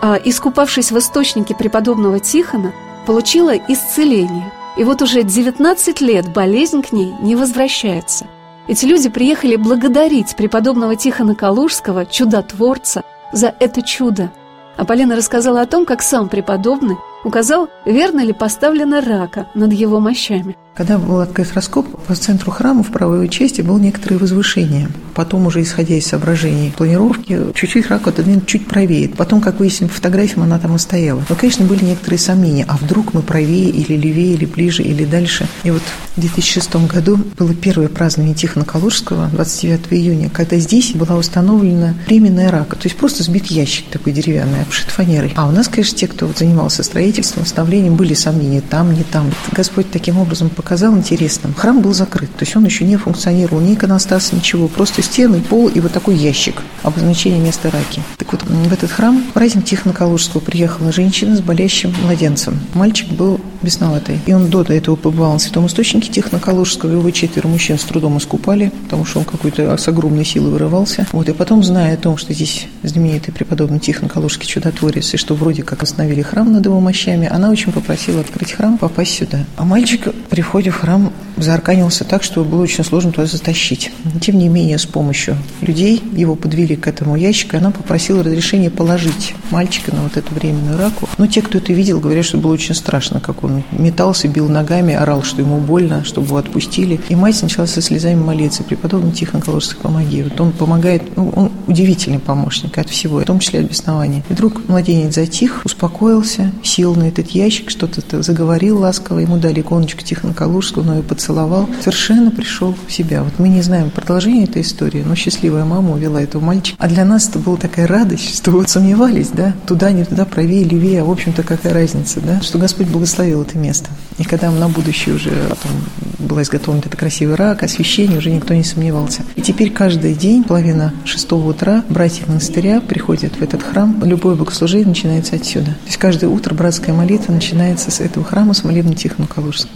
[0.00, 2.72] а, искупавшись в источнике преподобного Тихона,
[3.06, 4.52] получила исцеление.
[4.76, 8.26] И вот уже 19 лет болезнь к ней не возвращается.
[8.68, 13.02] Эти люди приехали благодарить преподобного Тихона Калужского, чудотворца,
[13.32, 14.30] за это чудо.
[14.76, 20.00] А Полина рассказала о том, как сам преподобный указал, верно ли поставлена рака над его
[20.00, 24.88] мощами– когда был открыт раскоп, по центру храма в правой его части было некоторое возвышение.
[25.14, 29.10] Потом, уже исходя из соображений планировки, чуть-чуть рак отодвинут чуть правее.
[29.10, 31.22] Потом, как выяснили по фотографиям, она там и стояла.
[31.28, 32.64] Но, конечно, были некоторые сомнения.
[32.66, 35.46] А вдруг мы правее или левее, или ближе, или дальше?
[35.64, 35.82] И вот
[36.16, 42.50] в 2006 году было первое празднование Тихона Калужского, 29 июня, когда здесь была установлена временная
[42.50, 42.76] рака.
[42.76, 45.34] То есть просто сбит ящик такой деревянный, обшит фанерой.
[45.36, 49.30] А у нас, конечно, те, кто вот занимался строительством, установлением, были сомнения там, не там.
[49.52, 51.54] Господь таким образом показал интересным.
[51.54, 55.68] Храм был закрыт, то есть он еще не функционировал, ни иконостас, ничего, просто стены, пол
[55.68, 58.02] и вот такой ящик, обозначение места раки.
[58.18, 62.58] Так вот, в этот храм в праздник Тихона Калужского приехала женщина с болящим младенцем.
[62.74, 64.18] Мальчик был бесноватый.
[64.26, 68.18] И он до этого побывал на Святом Источнике Тихона Калужского, его четверо мужчин с трудом
[68.18, 71.06] искупали, потому что он какой-то с огромной силой вырывался.
[71.12, 75.34] Вот, и потом, зная о том, что здесь знаменитый преподобный Тихон Калужский чудотворец, и что
[75.34, 79.44] вроде как остановили храм над его мощами, она очень попросила открыть храм, попасть сюда.
[79.56, 83.92] А мальчик приходит входе в храм заарканился так, что было очень сложно туда затащить.
[84.20, 88.70] Тем не менее, с помощью людей его подвели к этому ящику, и она попросила разрешения
[88.70, 91.08] положить мальчика на вот эту временную раку.
[91.18, 94.94] Но те, кто это видел, говорят, что было очень страшно, как он метался, бил ногами,
[94.94, 97.00] орал, что ему больно, чтобы его отпустили.
[97.08, 100.22] И мать начала со слезами молиться, преподобный Тихон Калужский, помоги.
[100.22, 104.22] Вот он помогает, ну, он удивительный помощник от всего, в том числе от беснования.
[104.28, 110.02] И вдруг младенец затих, успокоился, сел на этот ящик, что-то заговорил ласково, ему дали иконочку
[110.02, 113.22] Тихона Калужского, но ее поцеловал, совершенно пришел в себя.
[113.22, 116.76] Вот мы не знаем продолжение этой истории, но счастливая мама увела этого мальчика.
[116.78, 120.64] А для нас это была такая радость, что вот сомневались, да, туда, не туда, правее,
[120.64, 123.90] левее, а в общем-то какая разница, да, что Господь благословил это место.
[124.18, 125.72] И когда на будущее уже потом
[126.18, 129.22] была изготовлена эта красивый рак, освещение, уже никто не сомневался.
[129.36, 134.00] И теперь каждый день, половина шестого утра, братья монастыря приходят в этот храм.
[134.04, 135.66] Любое богослужение начинается отсюда.
[135.66, 139.68] То есть каждое утро братская молитва начинается с этого храма с молебным Тихоном Калужским.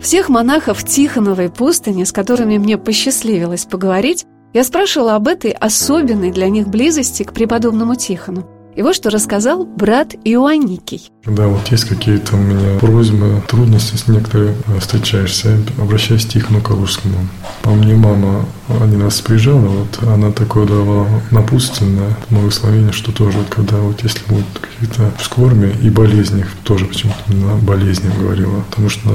[0.00, 6.48] Всех монахов Тихоновой пустыни, с которыми мне посчастливилось поговорить, я спрашивала об этой особенной для
[6.48, 8.46] них близости к преподобному Тихону.
[8.74, 11.10] И вот что рассказал брат Иоанникий.
[11.26, 17.16] Да, вот есть какие-то у меня просьбы, трудности с некоторыми встречаешься, обращаюсь к Тихону Калужскому.
[17.62, 18.46] По мне мама
[18.80, 24.24] один раз приезжала, вот она такое давала напутственное благословение, что тоже, вот, когда вот если
[24.26, 29.10] будут какие-то скорби и болезни, тоже почему-то на болезни говорила, потому что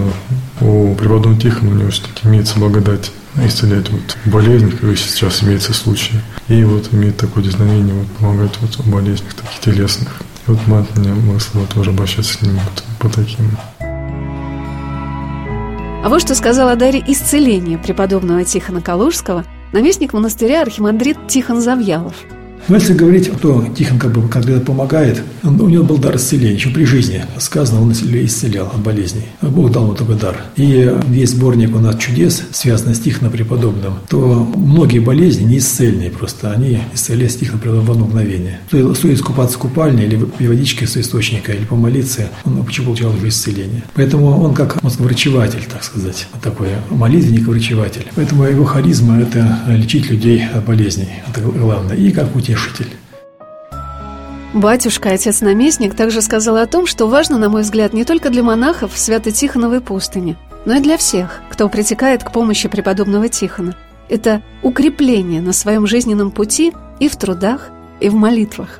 [0.62, 3.12] у преподобного Тихона университете имеется благодать
[3.46, 6.20] исцелять вот болезни, как сейчас имеется случай.
[6.48, 10.22] И вот имеет такое дизновение вот, помогать вот в болезнях таких телесных.
[10.48, 13.52] И вот мать мне благословила тоже обращаться ним вот по таким.
[16.04, 22.16] А вот что сказал о даре исцеления преподобного Тихона Калужского наместник монастыря архимандрит Тихон Завьялов–
[22.68, 26.56] но если говорить, кто Тихон как бы когда помогает, он, у него был дар исцеления,
[26.56, 29.24] еще при жизни сказано, он исцелял от болезней.
[29.42, 30.36] Бог дал ему такой дар.
[30.56, 36.10] И есть сборник у нас чудес, связанный с Тихоном преподобным, то многие болезни не исцельные
[36.10, 38.60] просто, они исцеляют Тихона преподобным в одно мгновение.
[38.68, 43.30] Стоит искупаться в купальне или в водичке с источника, или помолиться, он почему получал уже
[43.30, 43.84] исцеление.
[43.94, 48.06] Поэтому он как врачеватель, так сказать, такой молитвенник врачеватель.
[48.16, 51.96] Поэтому его харизма– это лечить людей от болезней, это главное.
[51.96, 52.98] И как утешить утешитель.
[54.54, 58.94] Батюшка, отец-наместник, также сказал о том, что важно, на мой взгляд, не только для монахов
[58.94, 63.76] в Свято-Тихоновой пустыне, но и для всех, кто притекает к помощи преподобного Тихона.
[64.10, 68.80] Это укрепление на своем жизненном пути и в трудах, и в молитвах.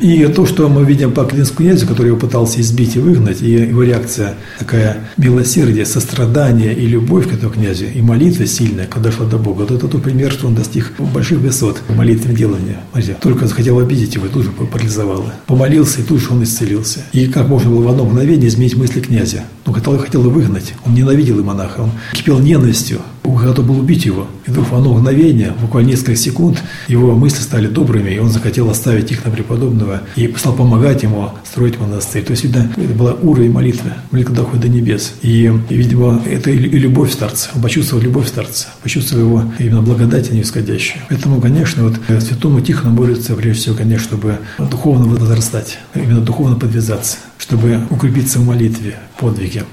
[0.00, 3.50] И то, что мы видим по Клинскому князю, который его пытался избить и выгнать, и
[3.50, 9.26] его реакция такая милосердие, сострадание и любовь к этому князю, и молитва сильная, когда дошла
[9.26, 12.76] до Бога, вот это тот пример, что он достиг больших высот в молитвенном делании.
[13.20, 15.32] Только захотел обидеть его, и тут же парализовало.
[15.46, 17.00] Помолился, и тут же он исцелился.
[17.12, 19.44] И как можно было в одно мгновение изменить мысли князя?
[19.64, 20.74] Ну, хотел, хотел выгнать.
[20.84, 23.00] Он ненавидел и монаха, он кипел ненавистью,
[23.44, 24.26] готов был убить его.
[24.46, 28.70] И вдруг в одно мгновение, буквально несколько секунд, его мысли стали добрыми, и он захотел
[28.70, 32.24] оставить их на преподобного и стал помогать ему строить монастырь.
[32.24, 33.92] То есть, видно, это была уровень молитвы.
[34.10, 35.14] Молитва доходит до небес.
[35.22, 37.50] И, и видимо, это и любовь старца.
[37.54, 41.02] Он почувствовал любовь старца, почувствовал его именно благодать, а не исходящую.
[41.08, 47.18] Поэтому, конечно, вот святому Тихону борется, прежде всего, конечно, чтобы духовно возрастать, именно духовно подвязаться,
[47.38, 49.64] чтобы укрепиться в молитве, подвиге.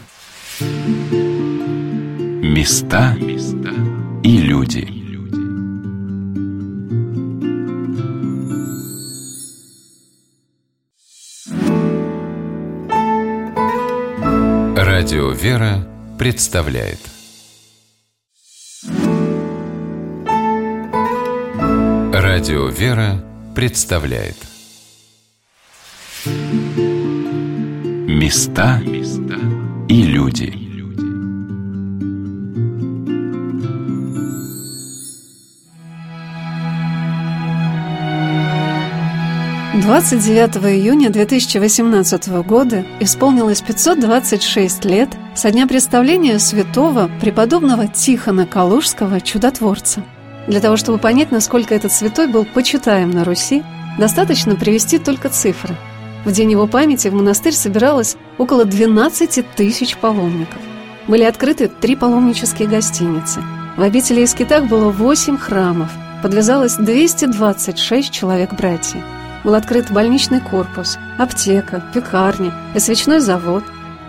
[2.54, 3.16] Места
[4.24, 4.86] и люди.
[14.76, 15.88] Радио «Вера»
[16.20, 17.00] представляет.
[22.14, 23.24] Радио «Вера»
[23.56, 24.36] представляет.
[28.10, 28.82] Места
[29.88, 30.68] и люди–
[39.82, 50.04] 29 июня 2018 года исполнилось 526 лет со дня представления святого преподобного Тихона Калужского чудотворца.
[50.48, 53.64] Для того, чтобы понять, насколько этот святой был почитаем на Руси,
[53.98, 55.76] достаточно привести только цифры.
[56.26, 60.62] В день его памяти в монастырь собиралось около 12 тысяч паломников.
[61.08, 63.42] Были открыты три паломнические гостиницы.
[63.78, 65.90] В обители и скитах было 8 храмов,
[66.22, 69.02] подвязалось 226 человек-братьев
[69.44, 73.64] был открыт больничный корпус, аптека, пекарня и свечной завод.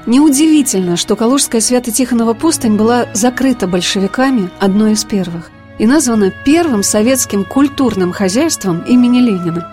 [0.06, 7.44] Неудивительно, что Калужская Свято-Тихонова пустынь была закрыта большевиками одной из первых и названа первым советским
[7.44, 9.68] культурным хозяйством имени Ленина.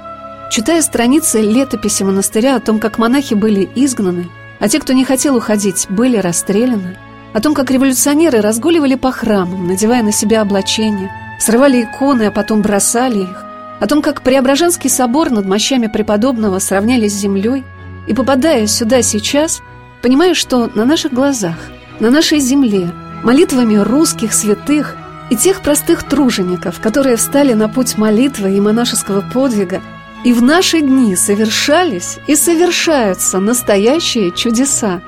[0.52, 5.36] Читая страницы летописи монастыря о том, как монахи были изгнаны, а те, кто не хотел
[5.36, 6.98] уходить, были расстреляны,
[7.34, 12.62] о том, как революционеры разгуливали по храмам, надевая на себя облачения, срывали иконы, а потом
[12.62, 13.46] бросали их,
[13.80, 17.64] о том, как Преображенский собор над мощами преподобного сравняли с землей,
[18.08, 19.62] и, попадая сюда сейчас,
[20.02, 21.56] понимаю, что на наших глазах,
[22.00, 22.92] на нашей земле,
[23.24, 24.96] молитвами русских святых
[25.30, 29.82] и тех простых тружеников, которые встали на путь молитвы и монашеского подвига,
[30.26, 35.02] и в наши дни совершались и совершаются настоящие чудеса.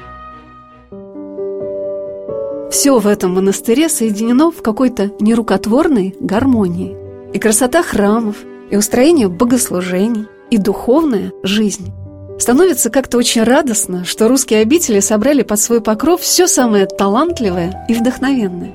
[2.71, 6.95] Все в этом монастыре соединено в какой-то нерукотворной гармонии.
[7.33, 8.37] И красота храмов,
[8.71, 11.91] и устроение богослужений, и духовная жизнь.
[12.39, 17.93] Становится как-то очень радостно, что русские обители собрали под свой покров все самое талантливое и
[17.93, 18.73] вдохновенное.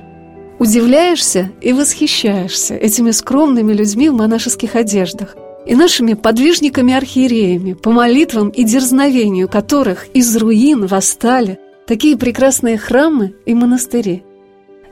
[0.59, 8.63] Удивляешься и восхищаешься этими скромными людьми в монашеских одеждах и нашими подвижниками-архиереями, по молитвам и
[8.63, 14.23] дерзновению которых из руин восстали такие прекрасные храмы и монастыри.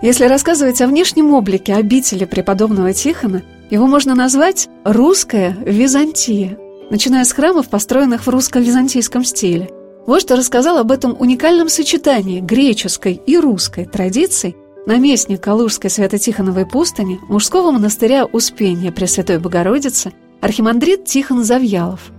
[0.01, 6.57] Если рассказывать о внешнем облике обители преподобного Тихона– его можно назвать «русская Византия».
[6.89, 9.69] начиная с храмов, построенных в русско-византийском стиле.
[10.05, 14.55] Вот что рассказал об этом уникальном сочетании греческой и русской традиций
[14.85, 22.11] наместник Калужской Свято-Тихоновой пустыни мужского монастыря Успения Пресвятой Богородицы архимандрит Тихон Завьялов.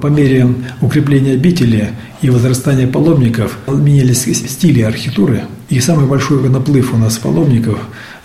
[0.00, 0.48] По мере
[0.80, 1.90] укрепления обители
[2.20, 5.44] и возрастания паломников менялись стили архитектуры.
[5.68, 7.78] И самый большой наплыв у нас паломников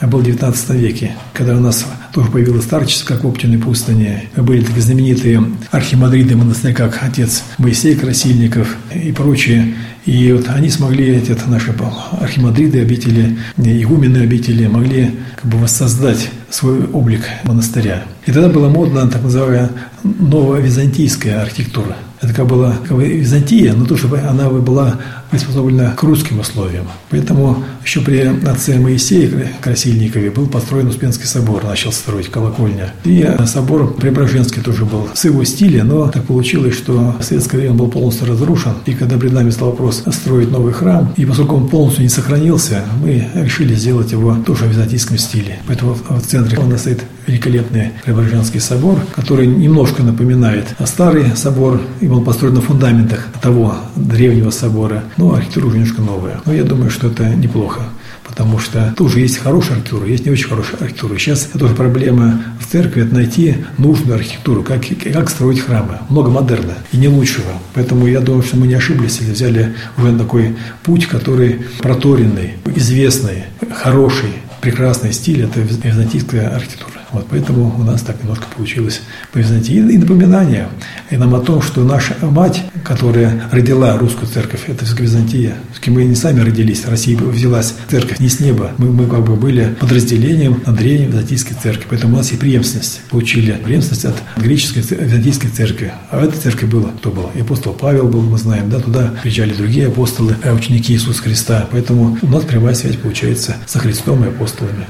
[0.07, 4.29] был в XIX веке, когда у нас тоже появилась старчество, как в Оптиной пустыне.
[4.35, 9.75] Были такие знаменитые архимандриты монастыря, как отец Моисей Красильников и прочие.
[10.05, 11.73] И вот они смогли, эти наши
[12.19, 18.03] архимандриты обители, игумены обители, могли как бы воссоздать свой облик монастыря.
[18.25, 19.69] И тогда была модна так называемая
[20.03, 24.97] новая византийская архитектура– это как была как бы Византия, но то, чтобы она была
[25.31, 26.87] приспособлена к русским условиям.
[27.09, 32.93] Поэтому еще при отце Моисее Красильникове был построен Успенский собор, начал строить колокольня.
[33.03, 37.71] И собор Преображенский тоже был с его стиля, но так получилось, что в советское время
[37.71, 38.73] он был полностью разрушен.
[38.85, 42.83] И когда перед нами стал вопрос строить новый храм, и поскольку он полностью не сохранился,
[43.01, 45.59] мы решили сделать его тоже в византийском стиле.
[45.67, 52.07] Поэтому в центре у нас стоит великолепный Преображенский собор, который немножко напоминает старый собор, и
[52.07, 56.41] был построен на фундаментах того древнего собора, но архитектура немножко новая.
[56.45, 57.83] Но я думаю, что это неплохо
[58.29, 61.17] потому что тоже есть хорошая архитектура, есть не очень хорошая архитектура.
[61.17, 65.97] Сейчас это тоже проблема в церкви– это найти нужную архитектуру, как, как строить храмы.
[66.09, 67.51] Много модерна и не лучшего.
[67.73, 73.45] Поэтому я думаю, что мы не ошиблись, если взяли уже такой путь, который проторенный, известный,
[73.73, 74.29] хороший,
[74.61, 76.98] прекрасный стиль– это византийская архитектура.
[77.11, 79.01] Вот, поэтому у нас так немножко получилось
[79.31, 79.75] по Византии.
[79.75, 80.67] И напоминание
[81.09, 85.55] и нам о том, что наша мать, которая родила русскую церковь, это все Византия.
[85.87, 88.71] Мы не сами родились, Россия взялась церковь не с неба.
[88.77, 91.87] Мы, мы как бы были подразделением на древней византийской церкви.
[91.89, 93.01] Поэтому у нас есть преемственность.
[93.09, 95.93] Получили преемственность от греческой византийской церкви.
[96.11, 97.31] А в этой церкви было, кто был?
[97.33, 101.67] И апостол Павел был, мы знаем, да, туда приезжали другие апостолы, а ученики Иисуса Христа.
[101.71, 104.85] Поэтому у нас прямая связь получается со Христом и апостолами.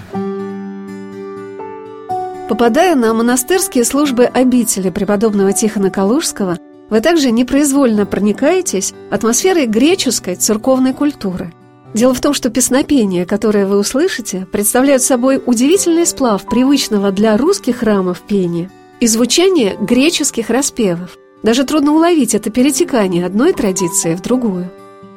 [2.50, 6.58] Попадая на монастырские службы обители преподобного Тихона Калужского,
[6.90, 11.54] вы также непроизвольно проникаетесь атмосферой греческой церковной культуры.
[11.94, 17.78] Дело в том, что песнопения, которые вы услышите, представляют собой удивительный сплав привычного для русских
[17.78, 21.20] храмов пения и звучание греческих распевов.
[21.44, 24.72] Даже трудно уловить это перетекание одной традиции в другую.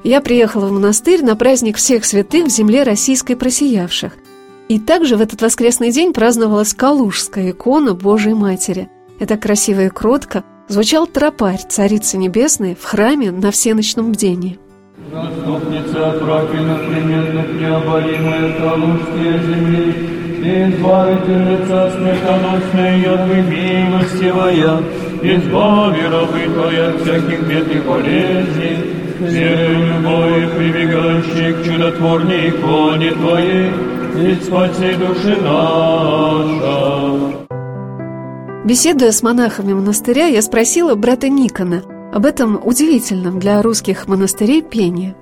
[0.05, 4.12] Я приехала в монастырь на праздник всех святых в земле российской просиявших–
[4.73, 8.89] и также в этот воскресный день праздновалась Калужская икона Божией Матери.
[9.20, 14.59] Это красиво и кротко звучал тропарь Царицы Небесной в храме на всеночном бдении.
[15.12, 19.91] Заступница правильно примерных необоримая Калужские земли,
[20.41, 24.81] избавительница смертоносная, Яхвы милостивая,
[25.23, 28.79] избави рабы Твоя от всяких бед и болезней,
[29.18, 33.70] все любовь, прибегающие к чудотворней иконе Твоей,
[34.17, 36.73] и спаси души наша.
[38.65, 41.83] Беседуя с монахами монастыря, я спросила брата Никона
[42.13, 45.15] об этом удивительном для русских монастырей пении.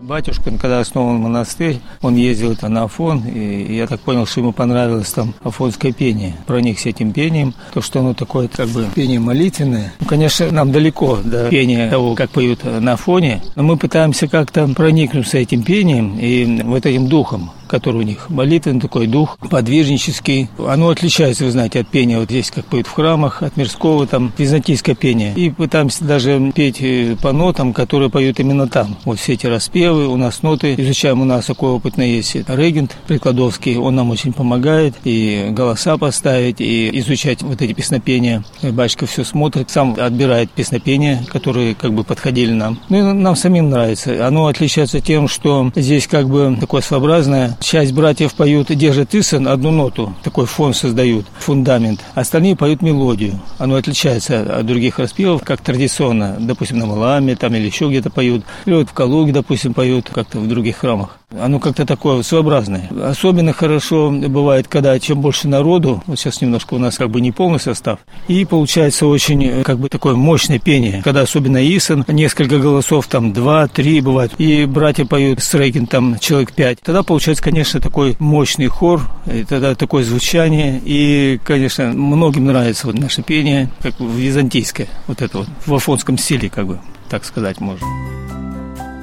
[0.00, 5.10] Батюшка, когда основал монастырь, он ездил на Афон, и я так понял, что ему понравилось
[5.10, 6.34] там афонское пение.
[6.46, 9.94] Проник с этим пением, то, что оно такое, как бы, пение молитвенное.
[10.00, 14.68] Ну, конечно, нам далеко до пения того, как поют на Афоне, но мы пытаемся как-то
[14.68, 20.48] проникнуться этим пением и вот этим духом который у них молитвенный такой дух, подвижнический.
[20.58, 24.32] Оно отличается, вы знаете, от пения вот здесь, как поют в храмах, от мирского, там,
[24.36, 25.34] византийское пение.
[25.34, 28.96] И пытаемся даже петь э, по нотам, которые поют именно там.
[29.04, 33.76] Вот все эти распевы, у нас ноты, изучаем, у нас такой опытный есть регент Прикладовский,
[33.76, 38.44] он нам очень помогает и голоса поставить, и изучать вот эти песнопения.
[38.62, 42.78] Батюшка все смотрит, сам отбирает песнопения, которые как бы подходили нам.
[42.88, 44.26] Ну и нам самим нравится.
[44.26, 49.70] Оно отличается тем, что здесь как бы такое своеобразное Часть братьев поют, держит Исон, одну
[49.70, 52.00] ноту, такой фон создают, фундамент.
[52.14, 53.40] Остальные поют мелодию.
[53.58, 58.44] Оно отличается от других распевов, как традиционно, допустим, на Маламе там или еще где-то поют.
[58.66, 61.18] Или вот в Калуге, допустим, поют, как-то в других храмах.
[61.40, 62.88] Оно как-то такое своеобразное.
[63.02, 67.32] Особенно хорошо бывает, когда чем больше народу, вот сейчас немножко у нас как бы не
[67.32, 73.06] полный состав, и получается очень как бы такое мощное пение, когда особенно Исон, несколько голосов,
[73.06, 76.80] там два, три бывает, и братья поют с Рейкин там человек пять.
[76.80, 82.98] Тогда получается, конечно, такой мощный хор, и тогда такое звучание, и, конечно, многим нравится вот
[82.98, 87.86] наше пение, как византийское, вот это вот, в афонском стиле, как бы, так сказать можно.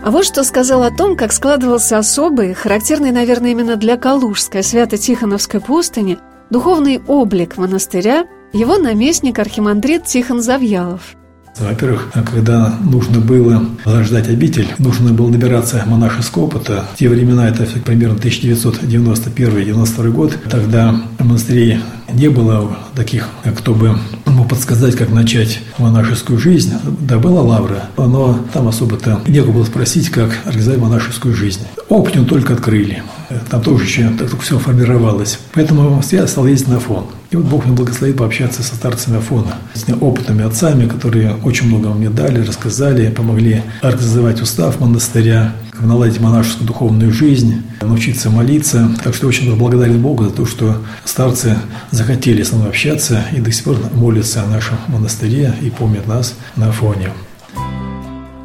[0.04, 5.62] А вот что сказал о том, как складывался особый, характерный, наверное, именно для Калужской Свято-Тихоновской
[5.62, 6.18] пустыни,
[6.50, 11.16] духовный облик монастыря его наместник архимандрит Тихон Завьялов–
[11.60, 13.66] во-первых, когда нужно было
[14.04, 16.86] ждать обитель, нужно было набираться монашеского опыта.
[16.94, 21.80] В те времена, это примерно 1991-1992 год, тогда монастырей
[22.14, 23.28] не было таких,
[23.58, 26.74] кто бы мог подсказать, как начать монашескую жизнь.
[27.02, 31.62] Да, была лавра, но там особо-то некого было спросить, как организовать монашескую жизнь.
[31.90, 33.04] Опытню только открыли.
[33.50, 35.40] Там тоже еще так все формировалось.
[35.54, 37.06] Поэтому я стал ездить на фон.
[37.32, 41.90] И вот Бог мне благословит пообщаться со старцами Афона, с опытными отцами, которые очень много
[41.90, 48.92] мне дали, рассказали, помогли организовать устав монастыря, наладить монашескую духовную жизнь, научиться молиться.
[49.04, 51.58] Так что очень благодарен Богу за то, что старцы
[51.92, 56.36] захотели с нами общаться и до сих пор молятся о нашем монастыре и помнят нас
[56.56, 57.12] на Афоне.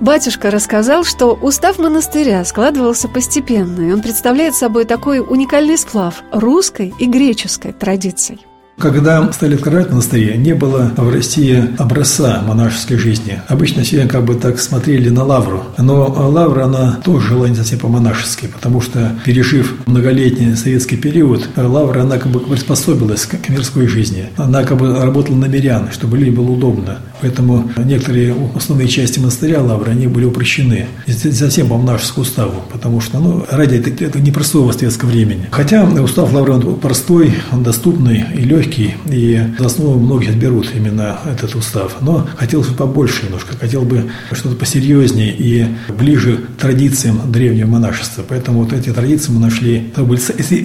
[0.01, 6.93] Батюшка рассказал, что устав монастыря складывался постепенно, и он представляет собой такой уникальный сплав русской
[6.99, 8.41] и греческой традиций.
[8.79, 13.41] Когда стали открывать монастыри, не было в России образца монашеской жизни.
[13.49, 15.64] Обычно все как бы так смотрели на лавру.
[15.79, 22.03] Но лавра, она тоже жила не совсем по-монашески, потому что, пережив многолетний советский период, лавра,
[22.03, 24.29] она как бы приспособилась к мирской жизни.
[24.37, 26.99] Она как бы работала на мирян, чтобы людям было удобно.
[27.22, 30.87] Поэтому некоторые основные части монастыря лавры, они были упрощены.
[31.07, 35.47] Не совсем по монашескому уставу, потому что, ну, ради это, это непростого советского времени.
[35.51, 40.69] Хотя устав лавры он простой, он доступный и легкий, легкий, и за основу многие берут
[40.75, 41.97] именно этот устав.
[42.01, 48.25] Но хотелось бы побольше немножко, хотел бы что-то посерьезнее и ближе к традициям древнего монашества.
[48.29, 49.93] Поэтому вот эти традиции мы нашли,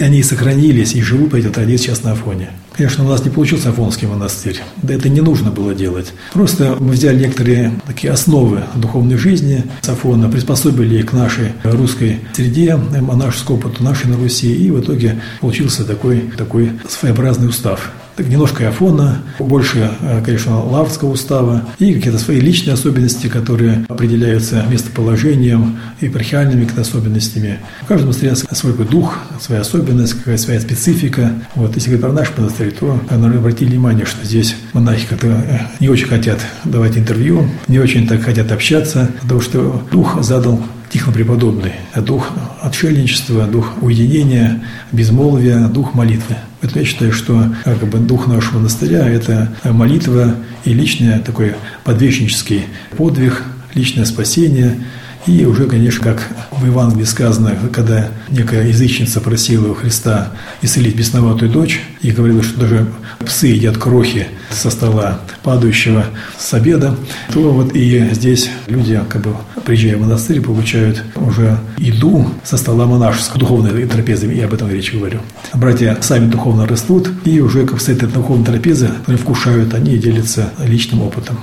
[0.01, 2.49] они сохранились и живут по этим традициям сейчас на фоне.
[2.73, 4.59] Конечно, у нас не получился Афонский монастырь.
[4.81, 6.13] Да это не нужно было делать.
[6.33, 12.75] Просто мы взяли некоторые такие основы духовной жизни Сафона, приспособили их к нашей русской среде,
[12.75, 19.19] монашескому опыту нашей на Руси, и в итоге получился такой, такой своеобразный устав немножко Афона,
[19.39, 26.67] больше, э, конечно, Лаврского устава и какие-то свои личные особенности, которые определяются местоположением и епархиальными
[26.79, 27.59] особенностями.
[27.81, 31.33] В каждом монастыре свой дух, своя особенность, какая-то своя специфика.
[31.55, 35.59] Вот, если говорить про наш монастырь, то, наверное, обратили внимание, что здесь монахи как-то э,
[35.79, 40.61] не очень хотят давать интервью, не очень так хотят общаться, потому что дух задал
[40.91, 42.31] Тихон Преподобный, дух
[42.61, 44.61] отшельничества, дух уединения,
[44.91, 46.35] безмолвия, дух молитвы.
[46.59, 50.35] Поэтому я считаю, что как бы, дух нашего монастыря– это молитва
[50.65, 52.65] и личный такой подвечнический
[52.97, 54.77] подвиг, личное спасение–
[55.27, 60.31] и уже, конечно, как в Евангелии сказано, когда некая язычница просила у Христа
[60.63, 62.87] исцелить бесноватую дочь и говорила, что даже
[63.25, 66.05] псы едят крохи со стола падающего
[66.37, 66.95] с обеда,
[67.33, 72.85] то вот и здесь люди, как бы приезжая в монастырь, получают уже еду со стола
[72.85, 75.19] монашеского, духовной трапезы, я об этом речь говорю.
[75.53, 81.01] Братья сами духовно растут, и уже как с этой духовной трапезы вкушают они делятся личным
[81.01, 81.39] опытом.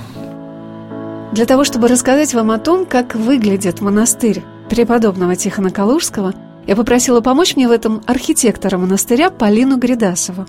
[1.31, 6.33] Для того, чтобы рассказать вам о том, как выглядит монастырь преподобного Тихона Калужского,
[6.65, 10.45] я попросила помочь мне в этом архитектора монастыря Полину Гридасову.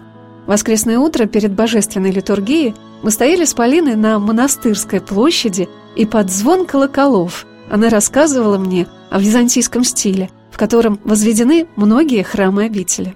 [0.47, 6.66] Воскресное утро перед божественной литургией мы стояли с Полиной на монастырской площади, и под звон
[6.66, 13.14] колоколов она рассказывала мне о византийском стиле, в котором возведены многие храмы обители.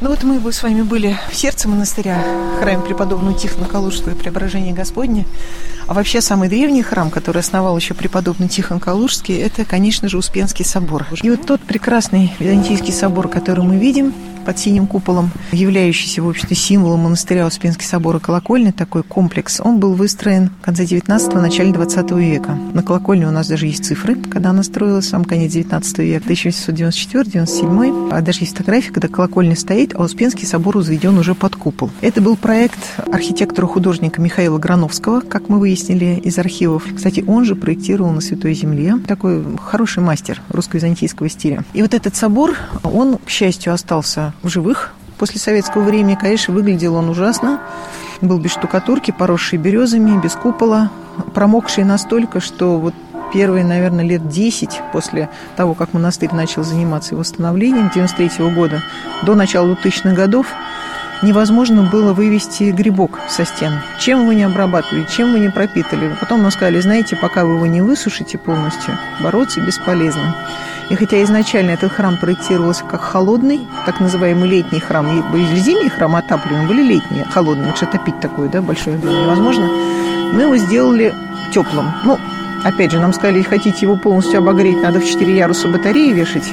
[0.00, 2.18] Ну вот мы бы с вами были в сердце монастыря,
[2.58, 5.24] храме преподобного Тихона Калужского и Преображения Господня.
[5.86, 10.64] А вообще самый древний храм, который основал еще преподобный Тихон Калужский, это, конечно же, Успенский
[10.64, 11.06] собор.
[11.22, 14.14] И вот тот прекрасный византийский собор, который мы видим,
[14.44, 19.78] под синим куполом, являющийся, в общем-то, символом монастыря Успенский собор и колокольня, такой комплекс, он
[19.78, 22.58] был выстроен в конце 19-го, начале 20 века.
[22.74, 28.10] На колокольне у нас даже есть цифры, когда она строилась, сам конец 19 века, 1894-97,
[28.12, 31.90] а даже есть фотография, когда колокольня стоит, а Успенский собор возведен уже под купол.
[32.00, 36.84] Это был проект архитектора-художника Михаила Грановского, как мы выяснили из архивов.
[36.94, 38.96] Кстати, он же проектировал на Святой Земле.
[39.06, 41.64] Такой хороший мастер русско-византийского стиля.
[41.72, 44.94] И вот этот собор, он, к счастью, остался в живых.
[45.18, 47.60] После советского времени, конечно, выглядел он ужасно.
[48.20, 50.90] Был без штукатурки, поросший березами, без купола,
[51.34, 52.94] промокший настолько, что вот
[53.32, 58.82] первые, наверное, лет 10 после того, как монастырь начал заниматься восстановлением 93 года,
[59.22, 60.46] до начала 2000-х годов,
[61.22, 63.72] невозможно было вывести грибок со стен.
[63.98, 66.14] Чем вы не обрабатывали, чем вы не пропитали.
[66.20, 70.34] Потом нам сказали, знаете, пока вы его не высушите полностью, бороться бесполезно.
[70.90, 76.18] И хотя изначально этот храм проектировался как холодный, так называемый летний храм, были зимние храмы
[76.18, 79.68] отапливаемые, были летние, холодные, лучше топить такой, да, большой объем невозможно,
[80.32, 81.14] мы его сделали
[81.54, 81.86] теплым.
[82.04, 82.18] Ну,
[82.64, 86.52] опять же, нам сказали, хотите его полностью обогреть, надо в 4 яруса батареи вешать,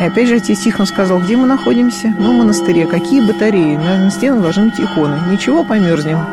[0.00, 2.14] И опять же отец Тихон сказал, где мы находимся?
[2.18, 2.86] Ну, в монастыре.
[2.86, 3.76] Какие батареи?
[3.76, 5.20] На стену должны быть иконы.
[5.30, 6.24] Ничего, померзнем.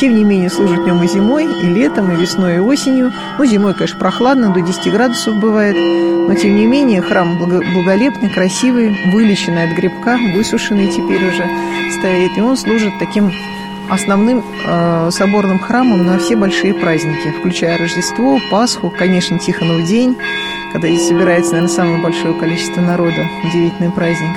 [0.00, 3.12] Тем не менее, служат в нем и зимой, и летом, и весной, и осенью.
[3.38, 5.76] Ну, зимой, конечно, прохладно, до 10 градусов бывает.
[5.76, 11.46] Но, тем не менее, храм благолепный, красивый, вылеченный от грибка, высушенный теперь уже
[11.98, 12.38] стоит.
[12.38, 13.30] И он служит таким
[13.90, 20.16] основным э, соборным храмом на все большие праздники, включая Рождество, Пасху, конечно, Тихонов день,
[20.72, 23.26] когда здесь собирается, наверное, самое большое количество народа.
[23.44, 24.36] Удивительный праздник.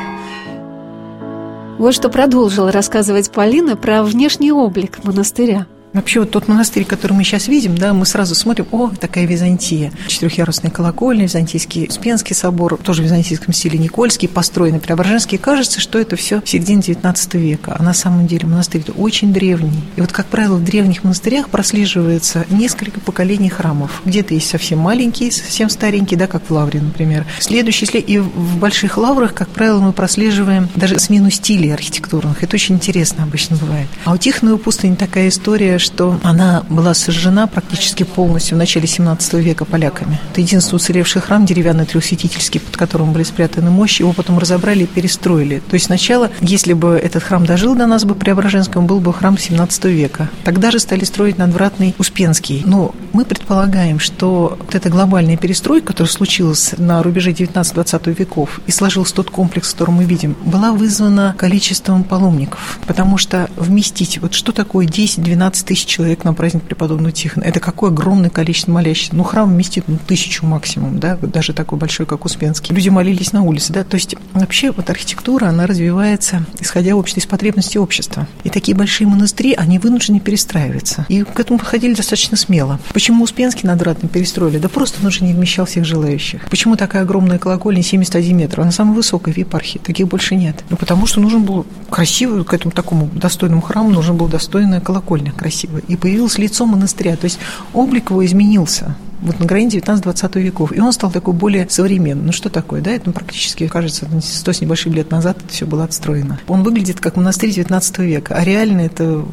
[1.77, 5.65] Вот что продолжила рассказывать Полина про внешний облик монастыря.
[5.95, 9.93] Вообще вот тот монастырь, который мы сейчас видим, да, мы сразу смотрим, о, такая Византия.
[10.07, 15.37] Четырехъярусная колокольня, Византийский Успенский собор, тоже в византийском стиле Никольский, построенный Преображенский.
[15.37, 17.77] Кажется, что это все середина XIX века.
[17.79, 19.85] А на самом деле монастырь очень древний.
[19.95, 24.01] И вот, как правило, в древних монастырях прослеживается несколько поколений храмов.
[24.03, 27.25] Где-то есть совсем маленькие, совсем старенькие, да, как в Лавре, например.
[27.39, 28.09] Следующий след...
[28.09, 32.43] И в больших лаврах, как правило, мы прослеживаем даже смену стилей архитектурных.
[32.43, 33.87] Это очень интересно обычно бывает.
[34.03, 39.33] А у Тихоновой пустыни такая история, что она была сожжена практически полностью в начале 17
[39.35, 40.19] века поляками.
[40.31, 44.01] Это единственный уцелевший храм деревянный трехсветительский, под которым были спрятаны мощи.
[44.01, 45.61] Его потом разобрали и перестроили.
[45.69, 49.37] То есть сначала, если бы этот храм дожил до нас бы Преображенском, был бы храм
[49.37, 50.29] 17 века.
[50.43, 52.63] Тогда же стали строить надвратный Успенский.
[52.65, 58.71] Но мы предполагаем, что вот эта глобальная перестройка, которая случилась на рубеже 19-20 веков и
[58.71, 62.79] сложился тот комплекс, который мы видим, была вызвана количеством паломников.
[62.87, 67.43] Потому что вместить, вот что такое 10-12 тысяч человек на праздник преподобного Тихона.
[67.43, 69.15] Это какое огромное количество молящихся.
[69.15, 72.73] Ну, храм вместит ну, тысячу максимум, да, даже такой большой, как Успенский.
[72.73, 77.25] Люди молились на улице, да, то есть вообще вот архитектура, она развивается, исходя общества, из
[77.25, 78.27] потребностей общества.
[78.43, 81.05] И такие большие монастыри, они вынуждены перестраиваться.
[81.09, 82.79] И к этому подходили достаточно смело.
[82.93, 84.57] Почему Успенский надвратно перестроили?
[84.57, 86.49] Да просто он уже не вмещал всех желающих.
[86.49, 88.63] Почему такая огромная колокольня 71 метров?
[88.63, 90.63] Она самая высокая в епархии, таких больше нет.
[90.69, 95.31] Ну, потому что нужен был красивый, к этому такому достойному храму нужен был достойная колокольня
[95.31, 95.81] красивая красиво.
[95.87, 97.15] И появилось лицо монастыря.
[97.15, 97.39] То есть
[97.73, 100.75] облик его изменился вот на границе 19-20 веков.
[100.75, 102.27] И он стал такой более современным.
[102.27, 102.91] Ну, что такое, да?
[102.91, 106.39] Это ну, практически, кажется, 100 с небольшим лет назад это все было отстроено.
[106.47, 109.25] Он выглядит как монастырь 19 века, а реально это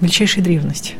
[0.00, 0.96] величайшая древность.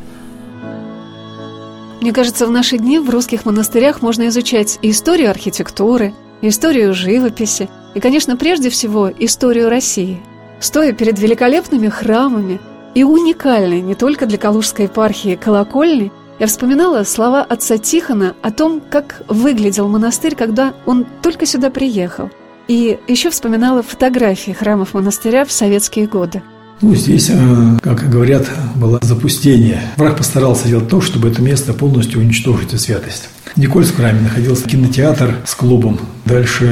[2.01, 7.99] Мне кажется, в наши дни в русских монастырях можно изучать историю архитектуры, историю живописи, и,
[7.99, 10.19] конечно, прежде всего, историю России.
[10.61, 12.59] Стоя перед великолепными храмами,
[12.95, 18.81] и уникальной не только для Калужской епархии колокольни, я вспоминала слова отца Тихона о том,
[18.89, 22.29] как выглядел монастырь, когда он только сюда приехал.
[22.67, 26.41] И еще вспоминала фотографии храмов монастыря в советские годы.
[26.81, 29.81] Ну, здесь, э, как говорят, было запустение.
[29.97, 33.29] Враг постарался сделать то, чтобы это место полностью уничтожить и святость.
[33.55, 36.65] Никольском храме находился кинотеатр с клубом, дальше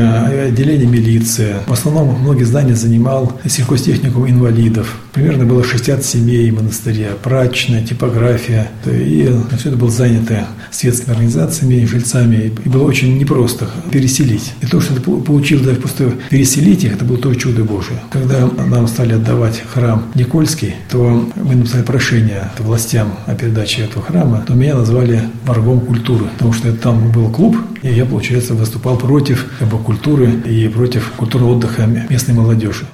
[0.48, 1.56] отделение милиции.
[1.66, 4.98] В основном многие здания занимал сельхозтехникум инвалидов.
[5.14, 8.70] Примерно было 60 семей монастыря, прачечная, типография.
[8.86, 12.52] И все это было занято светскими организациями, жильцами.
[12.64, 14.54] И было очень непросто переселить.
[14.62, 18.00] И то, что это получилось даже просто переселить их, это было тоже чудо Божие.
[18.12, 24.44] Когда нам стали отдавать храм Никольский, то мы написали прошение властям о передаче этого храма,
[24.46, 29.50] то меня назвали врагом культуры, потому что там был клуб, и я, получается, выступал против
[29.60, 32.86] как бы, культуры и против культуры отдыха местной молодежи.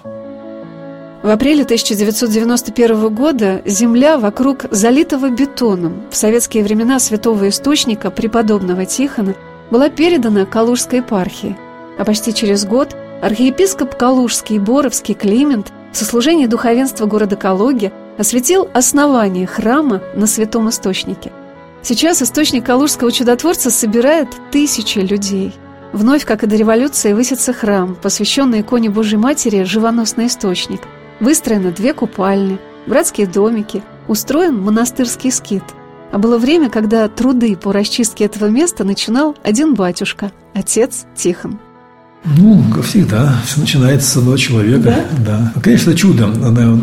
[1.23, 6.01] В апреле 1991 года земля вокруг залитого бетоном.
[6.11, 9.33] В советские времена святого источника преподобного Тихона
[9.71, 11.55] была передана Калужской епархии,
[11.97, 19.47] а почти через год архиепископ Калужский Боровский Климент в сослужении духовенства города Калуги осветил основание
[19.47, 21.31] храма на святом источнике–
[21.83, 25.53] Сейчас источник Калужского чудотворца собирает тысячи людей.
[25.91, 30.79] Вновь, как и до революции, высится храм, посвященный иконе Божьей Матери «Живоносный источник».
[31.19, 32.57] Выстроены две купальни,
[32.87, 35.63] братские домики, устроен монастырский скит.
[36.13, 41.59] А было время, когда труды по расчистке этого места начинал один батюшка, отец Тихон.
[42.25, 45.05] Ну, как всегда, все начинается с одного человека.
[45.17, 45.51] Да?
[45.53, 45.61] Да.
[45.61, 46.29] Конечно, чудо.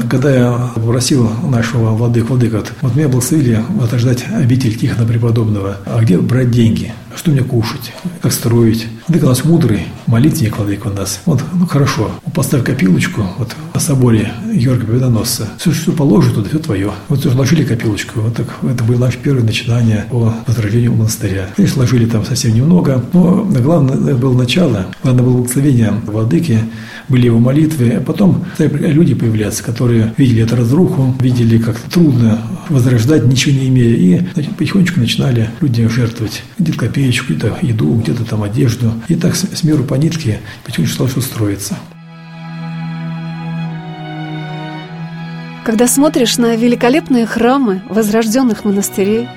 [0.08, 5.78] Когда я попросил нашего владык, владыка, вот меня благословили отождать обитель Тихона Преподобного.
[5.86, 6.92] А где брать деньги?
[7.16, 7.92] Что мне кушать?
[8.20, 8.86] Как строить?
[9.12, 11.20] Нас мудрый, молитвенник владыка у нас.
[11.26, 15.48] Вот, ну хорошо, поставь копилочку вот на соборе Георгия Победоносца.
[15.58, 16.90] Все, что положит туда, все твое.
[17.08, 18.20] Вот ложили копилочку.
[18.20, 21.48] Вот так, это было наше первое начинание по возрождению монастыря.
[21.54, 24.86] Конечно, ложили там совсем немного, но главное было начало.
[25.02, 26.60] Главное было благословение владыки,
[27.08, 32.38] были его молитвы, а потом стали люди появляться, которые видели эту разруху, видели, как трудно
[32.68, 38.24] возрождать, ничего не имея, и значит, потихонечку начинали люди жертвовать где-то гречку, где-то еду, где-то
[38.24, 38.92] там одежду.
[39.08, 41.76] И так с, миру по нитке потихоньку стало все строиться.
[45.64, 49.28] Когда смотришь на великолепные храмы возрожденных монастырей,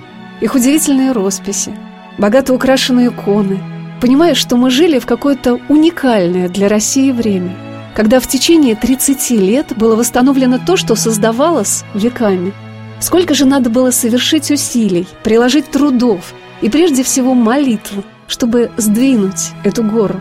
[0.42, 1.76] их удивительные росписи,
[2.18, 3.60] богато украшенные иконы,
[4.02, 7.56] понимаешь, что мы жили в какое-то уникальное для России время,
[7.96, 12.54] когда в течение 30 лет было восстановлено то, что создавалось веками.
[13.00, 18.04] Сколько же надо было совершить усилий, приложить трудов и прежде всего молитву,
[18.34, 20.20] чтобы сдвинуть эту гору.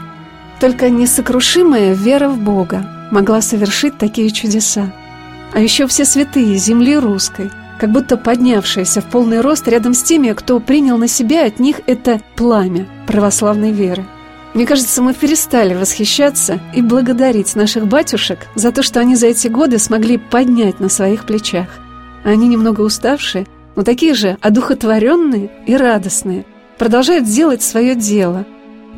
[0.60, 4.92] Только несокрушимая вера в Бога могла совершить такие чудеса.
[5.54, 7.50] А еще все святые земли русской,
[7.80, 11.80] как будто поднявшиеся в полный рост рядом с теми, кто принял на себя от них
[11.86, 14.04] это пламя православной веры.
[14.52, 19.48] Мне кажется, мы перестали восхищаться и благодарить наших батюшек за то, что они за эти
[19.48, 21.68] годы смогли поднять на своих плечах.
[22.24, 26.44] Они немного уставшие, но такие же одухотворенные и радостные,
[26.83, 28.45] продолжают делать свое дело.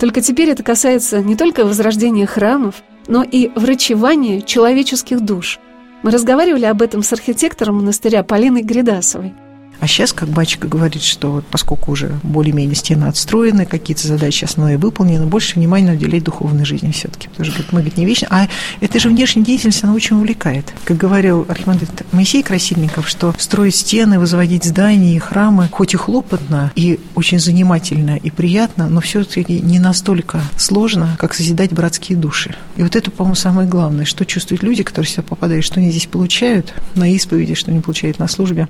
[0.00, 2.76] Только теперь это касается не только возрождения храмов,
[3.08, 5.60] но и врачевания человеческих душ.
[6.02, 9.34] Мы разговаривали об этом с архитектором монастыря Полиной Гридасовой–
[9.84, 14.78] а сейчас, как батюшка говорит, что вот поскольку уже более-менее стены отстроены, какие-то задачи основные
[14.78, 17.28] выполнены, больше внимания уделять духовной жизни все-таки.
[17.28, 18.28] Потому что, говорит, мы, говорит, не вечно.
[18.30, 18.48] А
[18.80, 20.72] это же внешняя деятельность, она очень увлекает.
[20.84, 26.72] Как говорил архимандрит Моисей Красильников, что строить стены, возводить здания и храмы, хоть и хлопотно,
[26.76, 32.56] и очень занимательно и приятно, но все-таки не настолько сложно, как созидать братские души.
[32.78, 36.06] И вот это, по-моему, самое главное, что чувствуют люди, которые сюда попадают, что они здесь
[36.06, 38.66] получают на исповеди, что они получают на службе.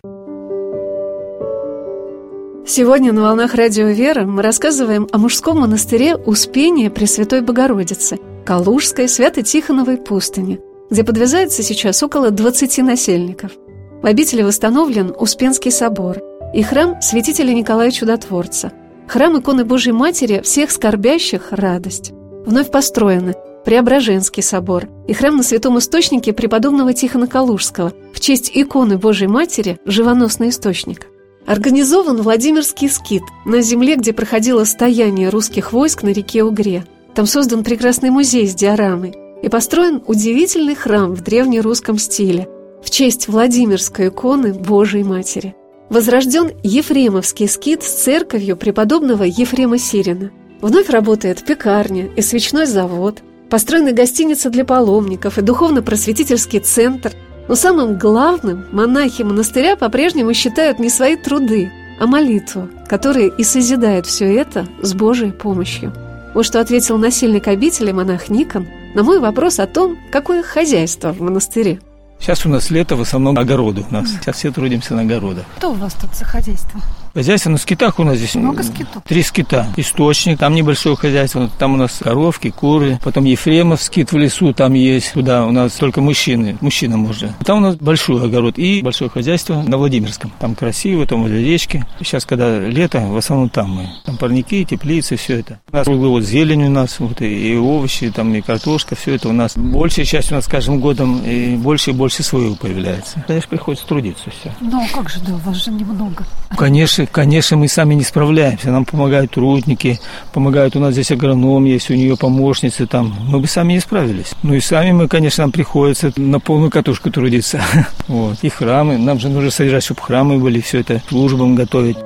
[2.67, 9.99] Сегодня на «Волнах Радио Вера» мы рассказываем о мужском монастыре Успения Пресвятой Богородицы, Калужской Свято-Тихоновой
[9.99, 13.53] пустыне, где подвязается сейчас около 20 насельников.
[14.01, 16.23] В обители восстановлен Успенский собор
[16.55, 18.73] и храм святителя Николая Чудотворца,
[19.09, 22.13] храм иконы Божьей Матери всех скорбящих радость.
[22.47, 23.35] Вновь построены
[23.67, 29.79] Преображенский собор и храм на Святом Источнике преподобного Тихона Калужского в честь иконы Божьей Матери
[29.85, 31.09] «Живоносный источник».
[31.47, 36.87] Организован Владимирский скит на земле, где проходило стояние русских войск на реке Угре.
[37.15, 42.49] Там создан прекрасный музей с диорамой и построен удивительный храм в древнерусском стиле
[42.83, 45.55] в честь Владимирской иконы Божией Матери.
[45.91, 50.31] Возрожден Ефремовский скит с церковью преподобного Ефрема Сирина.
[50.63, 57.13] Вновь работает пекарня и свечной завод, построены гостиница для паломников и духовно-просветительский центр–
[57.49, 61.71] но самым главным монахи монастыря по-прежнему считают не свои труды,
[62.01, 65.93] а молитву, которая и созидает все это с Божьей помощью.
[66.35, 71.21] Вот что ответил насильник обители монах Никон на мой вопрос о том, какое хозяйство в
[71.21, 71.81] монастыре.
[72.19, 74.09] Сейчас у нас лето, в основном огороды у нас.
[74.09, 75.45] Сейчас все трудимся на огородах.
[75.59, 76.81] Что у вас тут за хозяйство?
[77.15, 79.05] Хозяйство на скитах у нас здесь много скитов.
[79.05, 79.69] Три скита.
[79.77, 81.49] Источник, там небольшое хозяйство.
[81.61, 82.99] Там у нас коровки, куры.
[83.05, 85.13] Потом Ефремов скит в лесу там есть.
[85.13, 86.59] Туда у нас только мужчины.
[86.61, 87.31] Мужчина может.
[87.45, 90.33] Там у нас большой огород и большое хозяйство на Владимирском.
[90.41, 91.87] Там красиво, там возле речки.
[92.01, 93.89] Сейчас, когда лето, в основном там мы.
[94.05, 95.61] Там парники, теплицы, все это.
[95.71, 99.15] У нас круглый вот зелень у нас, вот и, и овощи, там и картошка, все
[99.15, 99.57] это у нас.
[99.57, 103.23] Большая часть у нас с каждым годом и больше и больше своего появляется.
[103.25, 104.53] Конечно, приходится трудиться все.
[104.61, 106.27] Ну, а как же, да, у вас же немного.
[106.57, 108.71] Конечно, конечно, мы сами не справляемся.
[108.71, 110.01] Нам помогают трудники,
[110.33, 113.15] помогают у нас здесь агроном есть, у нее помощницы там.
[113.29, 114.33] Мы бы сами не справились.
[114.43, 117.61] Ну и сами мы, конечно, нам приходится на полную катушку трудиться.
[118.07, 118.39] Вот.
[118.43, 118.99] И храмы.
[118.99, 121.97] Нам же нужно содержать, чтобы храмы были, все это службам готовить.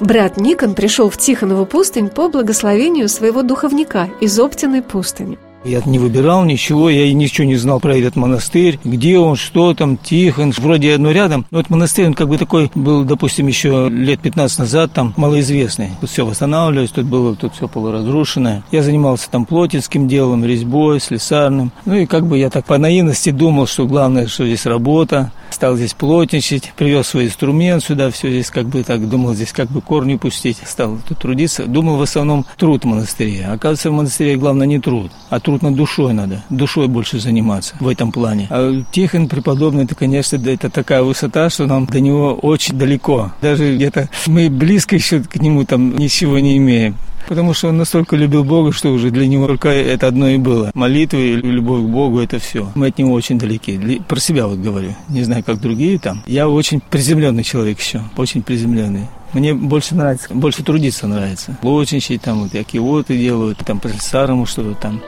[0.00, 5.38] Брат Никон пришел в Тихонову пустынь по благословению своего духовника из Оптиной пустыни.
[5.64, 9.96] Я не выбирал ничего, я ничего не знал про этот монастырь, где он, что там,
[9.96, 11.46] Тихон, вроде одно рядом.
[11.50, 15.90] Но этот монастырь, он как бы такой был, допустим, еще лет 15 назад, там, малоизвестный.
[16.02, 18.62] Тут все восстанавливалось, тут было тут все полуразрушенное.
[18.72, 21.72] Я занимался там плотинским делом, резьбой, слесарным.
[21.86, 25.32] Ну и как бы я так по наивности думал, что главное, что здесь работа.
[25.54, 29.70] Стал здесь плотничать, привез свой инструмент сюда, все здесь как бы так думал, здесь как
[29.70, 30.58] бы корни пустить.
[30.66, 31.66] Стал тут трудиться.
[31.66, 33.46] Думал в основном труд в монастыре.
[33.46, 36.42] Оказывается, в монастыре главное не труд, а труд над душой надо.
[36.50, 38.48] Душой больше заниматься в этом плане.
[38.50, 43.30] А Тихон преподобный, это, конечно, это такая высота, что нам до него очень далеко.
[43.40, 46.96] Даже где-то мы близко еще к нему там ничего не имеем.
[47.28, 50.70] Потому что он настолько любил Бога, что уже для него только это одно и было.
[50.74, 52.70] Молитва и любовь к Богу– это все.
[52.74, 54.00] Мы от него очень далеки.
[54.06, 54.94] Про себя вот говорю.
[55.08, 56.22] Не знаю, как другие там.
[56.26, 58.02] Я очень приземленный человек еще.
[58.16, 59.08] Очень приземленный.
[59.32, 61.56] Мне больше нравится, больше трудиться нравится.
[61.62, 65.02] Лочничать, там вот якиоты делают, там по старому что-то там.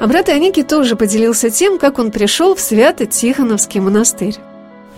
[0.00, 4.36] А брат Аники тоже поделился тем, как он пришел в Свято-Тихоновский монастырь.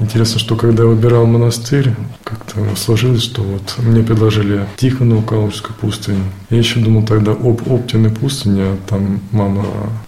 [0.00, 1.94] Интересно, что когда я выбирал монастырь,
[2.24, 6.24] как-то сложилось, что вот мне предложили Тихонову Калужскую пустыню.
[6.48, 9.64] Я еще думал тогда об Оптиной пустыне, там мама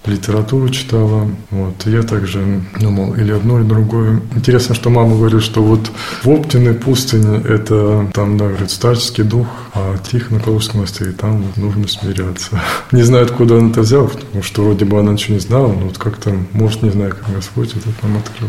[0.07, 1.29] литературу читала.
[1.51, 1.87] Вот.
[1.87, 4.21] И я также думал или одно, или другое.
[4.35, 5.91] Интересно, что мама говорит, что вот
[6.23, 11.57] в Оптиной пустыне это там, да, говорит, старческий дух, а Тихонов Калужский монастырь, там вот
[11.57, 12.61] нужно смиряться.
[12.93, 15.87] Не знаю, откуда он это взял, потому что вроде бы она ничего не знала, но
[15.87, 18.49] вот как-то, может, не знаю, как Господь это нам открыл.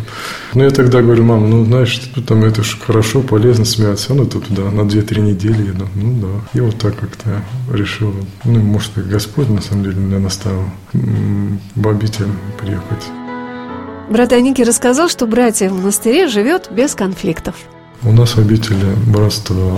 [0.53, 4.13] Но я тогда говорю, мам, ну, знаешь, там это же хорошо, полезно смеяться.
[4.13, 5.87] Ну, то туда на 2-3 недели еду.
[5.95, 6.59] Ну, да.
[6.59, 8.13] И вот так как-то я решил.
[8.45, 12.27] Ну, может, и Господь, на самом деле, меня наставил в обитель
[12.59, 13.03] приехать.
[14.09, 17.55] Брат Аники рассказал, что братья в монастыре живет без конфликтов.
[18.05, 19.77] У нас в обители братство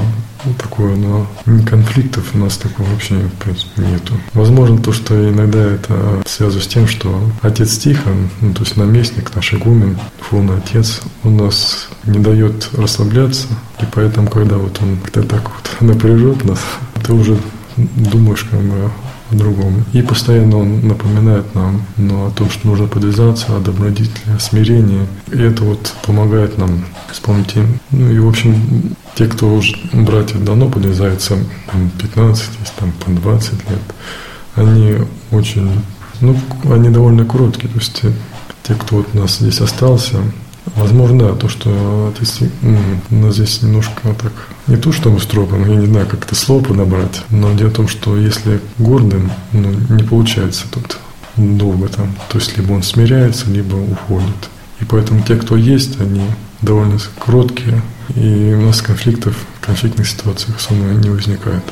[0.58, 1.28] такое, но
[1.66, 4.14] конфликтов у нас такого вообще в принципе, нету.
[4.34, 9.36] Возможно, то, что иногда это связано с тем, что отец Тихон, ну, то есть наместник,
[9.36, 13.48] наш игумен, духовный отец, он нас не дает расслабляться,
[13.82, 16.60] и поэтому, когда вот он как-то так вот напряжет нас,
[17.06, 17.38] ты уже
[17.78, 18.92] думаешь как бы
[19.32, 19.86] о другом.
[19.94, 25.08] И постоянно он напоминает нам ну, о том, что нужно подвязаться, о добродетели, о смирении.
[25.32, 27.56] И это вот помогает нам вспомнить.
[27.92, 31.38] Ну и, в общем, те, кто уже, братья, давно подвязаются,
[32.02, 33.82] 15, есть там по 20 лет,
[34.56, 34.98] они
[35.32, 35.70] очень,
[36.22, 36.38] ну,
[36.72, 37.70] они довольно короткие.
[37.70, 38.02] То есть
[38.64, 40.18] те, кто вот у нас здесь остался,
[40.76, 42.80] Возможно, да, то, что ты, ну,
[43.12, 44.32] у нас здесь немножко так,
[44.68, 47.74] не то, что мы стропим, я не знаю, как это слово подобрать, но дело в
[47.74, 50.98] том, что если гордым, ну, не получается тут
[51.38, 54.50] долго там, то есть либо он смиряется, либо уходит.
[54.82, 56.22] И поэтому те, кто есть, они
[56.62, 57.82] довольно кроткие,
[58.16, 61.64] и у нас конфликтов, конфликтных ситуациях со мной не возникает.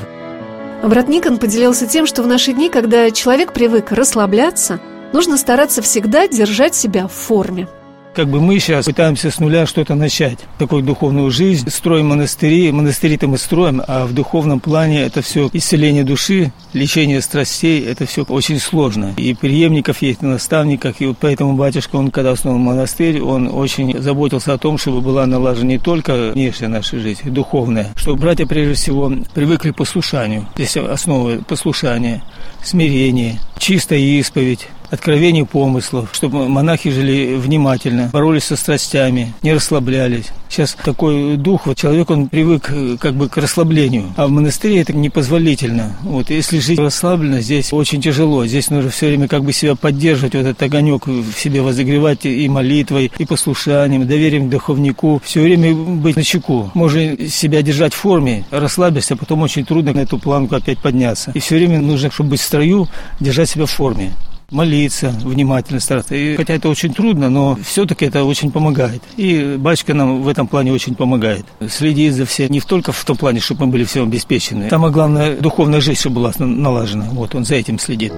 [0.83, 4.79] Брат Никон поделился тем, что в наши дни, когда человек привык расслабляться,
[5.13, 7.67] нужно стараться всегда держать себя в форме.
[8.15, 13.27] Как бы мы сейчас пытаемся с нуля что-то начать, такую духовную жизнь, строим монастыри, монастыри-то
[13.27, 18.59] мы строим, а в духовном плане это все исцеление души, лечение страстей, это все очень
[18.59, 19.15] сложно.
[19.17, 23.99] И преемников есть, и наставников, и вот поэтому батюшка, он когда основал монастырь, он очень
[23.99, 28.75] заботился о том, чтобы была налажена не только внешняя наша жизнь, духовная, чтобы братья прежде
[28.75, 30.47] всего привыкли к послушанию.
[30.55, 32.21] Здесь основа послушания,
[32.63, 40.31] смирение, чистая исповедь, откровений помыслов, чтобы монахи жили внимательно, боролись со страстями, не расслаблялись.
[40.53, 44.81] Сейчас такой дух, вот человек, он привык э, как бы к расслаблению, а в монастыре
[44.81, 45.97] это непозволительно.
[46.03, 48.45] Вот если жить расслабленно, здесь очень тяжело.
[48.45, 52.47] Здесь нужно все время как бы себя поддерживать, вот этот огонек в себе возогревать и
[52.47, 55.19] молитвой, и послушанием, доверием к духовнику.
[55.25, 56.69] Все время быть на чеку.
[56.75, 61.31] Можно себя держать в форме, расслабиться, а потом очень трудно на эту планку опять подняться.
[61.33, 62.87] И все время нужно, чтобы быть в строю,
[63.19, 64.11] держать себя в форме
[64.53, 66.15] молиться, внимательно стараться.
[66.15, 69.01] И, хотя это очень трудно, но все-таки это очень помогает.
[69.17, 71.45] И батюшка нам в этом плане очень помогает.
[71.69, 74.69] Следит за всем, не только в том плане, чтобы мы были всем обеспечены.
[74.69, 77.07] Самое главное, духовная жизнь, чтобы была налажена.
[77.11, 78.13] Вот он за этим следит.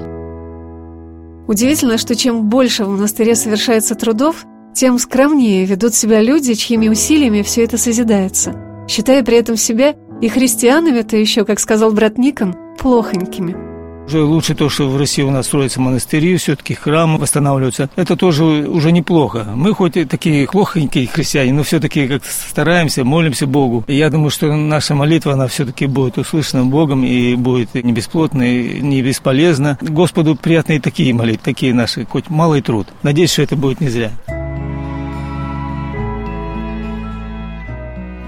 [1.47, 7.43] Удивительно, что чем больше в монастыре совершается трудов, тем скромнее ведут себя люди, чьими усилиями
[7.43, 8.53] все это созидается,
[8.89, 13.74] считая при этом себя и христианами-то еще, как сказал брат Никон, плохонькими.
[14.07, 17.89] Уже лучше то, что в России у нас строятся монастыри, все-таки храмы восстанавливаются.
[17.95, 19.47] Это тоже уже неплохо.
[19.55, 23.83] Мы хоть и такие плохонькие христиане, но все-таки как стараемся, молимся Богу.
[23.87, 28.79] И я думаю, что наша молитва, она все-таки будет услышана Богом и будет не бесплотной,
[28.79, 29.79] не бесполезна.
[29.81, 32.87] Господу приятны и такие молитвы, такие наши, хоть малый труд.
[33.01, 34.11] Надеюсь, что это будет не зря.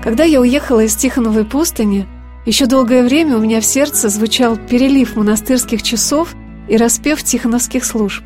[0.03, 2.07] Когда я уехала из Тихоновой пустыни,
[2.47, 6.33] еще долгое время у меня в сердце звучал перелив монастырских часов
[6.69, 8.23] и распев тихоновских служб.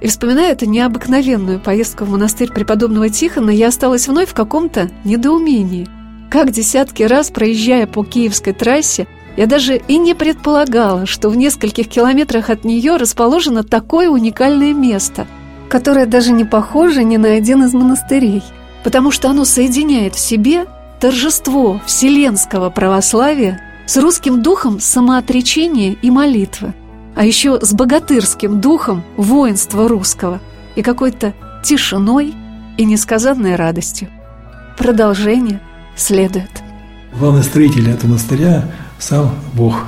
[0.00, 5.88] И вспоминая эту необыкновенную поездку в монастырь преподобного Тихона, я осталась вновь в каком-то недоумении.
[6.30, 9.06] Как десятки раз, проезжая по киевской трассе,
[9.36, 15.28] я даже и не предполагала, что в нескольких километрах от нее расположено такое уникальное место,
[15.68, 18.42] которое даже не похоже ни на один из монастырей,
[18.82, 20.66] потому что оно соединяет в себе
[21.00, 26.74] торжество вселенского православия с русским духом самоотречения и молитвы,
[27.16, 30.40] а еще с богатырским духом воинства русского
[30.76, 31.34] и какой-то
[31.64, 32.34] тишиной
[32.76, 34.08] и несказанной радостью.
[34.76, 35.60] Продолжение
[35.96, 36.50] следует.
[37.18, 39.82] Главный строитель этого монастыря сам Бог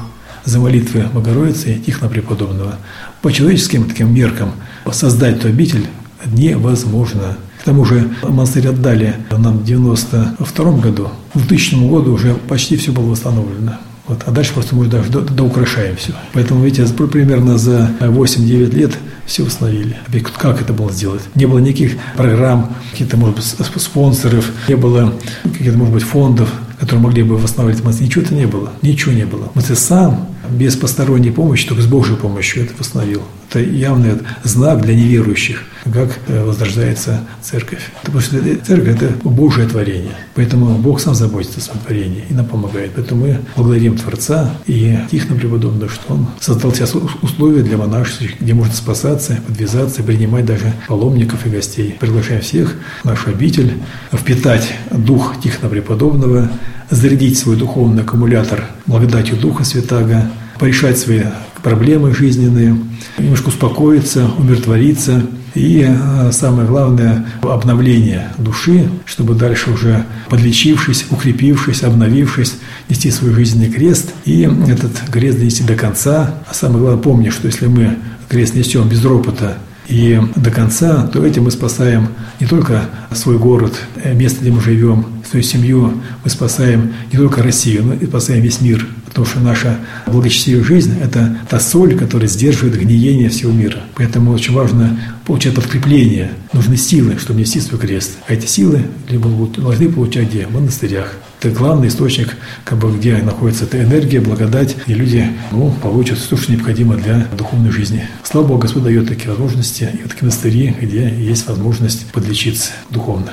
[0.44, 2.76] за молитвы Богородицы и Тихона Преподобного.
[3.20, 4.52] По человеческим таким меркам
[4.90, 5.86] создать эту обитель
[6.24, 11.10] невозможно– к тому же монастырь отдали нам в 92 году.
[11.32, 13.74] В 2000 году уже почти все было восстановлено.
[14.08, 14.24] Вот.
[14.26, 16.12] А дальше просто мы даже доукрашаем все.
[16.32, 19.96] Поэтому, видите, примерно за 8-9 лет все установили.
[20.38, 21.22] Как это было сделать?
[21.36, 25.12] Не было никаких программ, каких-то, может быть, спонсоров, не было
[25.44, 28.02] каких-то, может быть, фондов, которые могли бы восстанавливать мосты.
[28.02, 28.72] Ничего-то не было.
[28.82, 29.52] Ничего не было.
[29.54, 33.22] Мосты сам, без посторонней помощи, только с Божьей помощью это восстановил.
[33.48, 34.12] Это явный
[34.44, 37.90] знак для неверующих, как э, возрождается церковь.
[38.02, 40.16] Потому что церковь– это Божье творение.
[40.34, 42.92] Поэтому Бог сам заботится о своем творении и нам помогает.
[42.94, 48.54] Поэтому мы благодарим Творца и Тихона Преподобного, что Он создал сейчас условия для монашеств, где
[48.54, 51.96] можно спасаться, подвязаться, принимать даже паломников и гостей.
[52.00, 53.74] Приглашаем всех в нашу обитель,
[54.12, 56.50] впитать дух Тихона Преподобного,
[56.92, 61.22] зарядить свой духовный аккумулятор благодатью Духа Святаго, порешать свои
[61.62, 62.76] проблемы жизненные,
[63.18, 65.22] немножко успокоиться, умиротвориться.
[65.54, 72.54] И э, самое главное– обновление души, чтобы дальше уже подлечившись, укрепившись, обновившись,
[72.88, 76.36] нести свой жизненный крест и этот крест донести до конца.
[76.48, 81.24] А самое главное– помни, что если мы крест несем без ропота и до конца, то
[81.24, 82.08] этим мы спасаем
[82.40, 83.74] не только свой город,
[84.14, 85.92] место, где мы живем, свою семью,
[86.24, 88.86] мы спасаем не только Россию, но и спасаем весь мир.
[89.12, 93.80] Потому что наша благочестивая жизнь– это та соль, которая сдерживает гниение всего мира.
[93.94, 96.32] Поэтому очень важно получать подкрепление.
[96.54, 98.12] Нужны силы, чтобы нести свой крест.
[98.26, 99.28] А эти силы либо
[99.60, 100.46] должны получать где?
[100.46, 101.12] В монастырях.
[101.40, 106.36] Это главный источник, как бы, где находится эта энергия, благодать, и люди ну, получат все,
[106.36, 108.06] что необходимо для духовной жизни.
[108.22, 113.32] Слава Богу, Господь дает такие возможности, и такие монастыри, где есть возможность подлечиться духовно.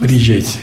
[0.00, 0.58] Приезжайте.